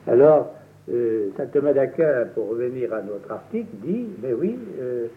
[0.08, 0.54] Alors,
[0.92, 5.08] euh, saint Thomas d'Aquin, pour revenir à notre article, dit, mais oui, euh,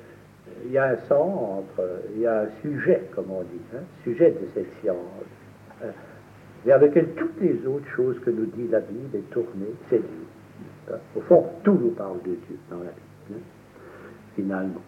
[0.64, 1.82] il y a un sang entre,
[2.14, 4.96] il y a un sujet, comme on dit, hein, sujet de cette science,
[6.64, 10.96] vers lequel toutes les autres choses que nous dit la Bible est tournée, c'est Dieu.
[11.16, 13.42] Au fond, tout nous parle de Dieu dans la Bible, hein,
[14.34, 14.82] finalement.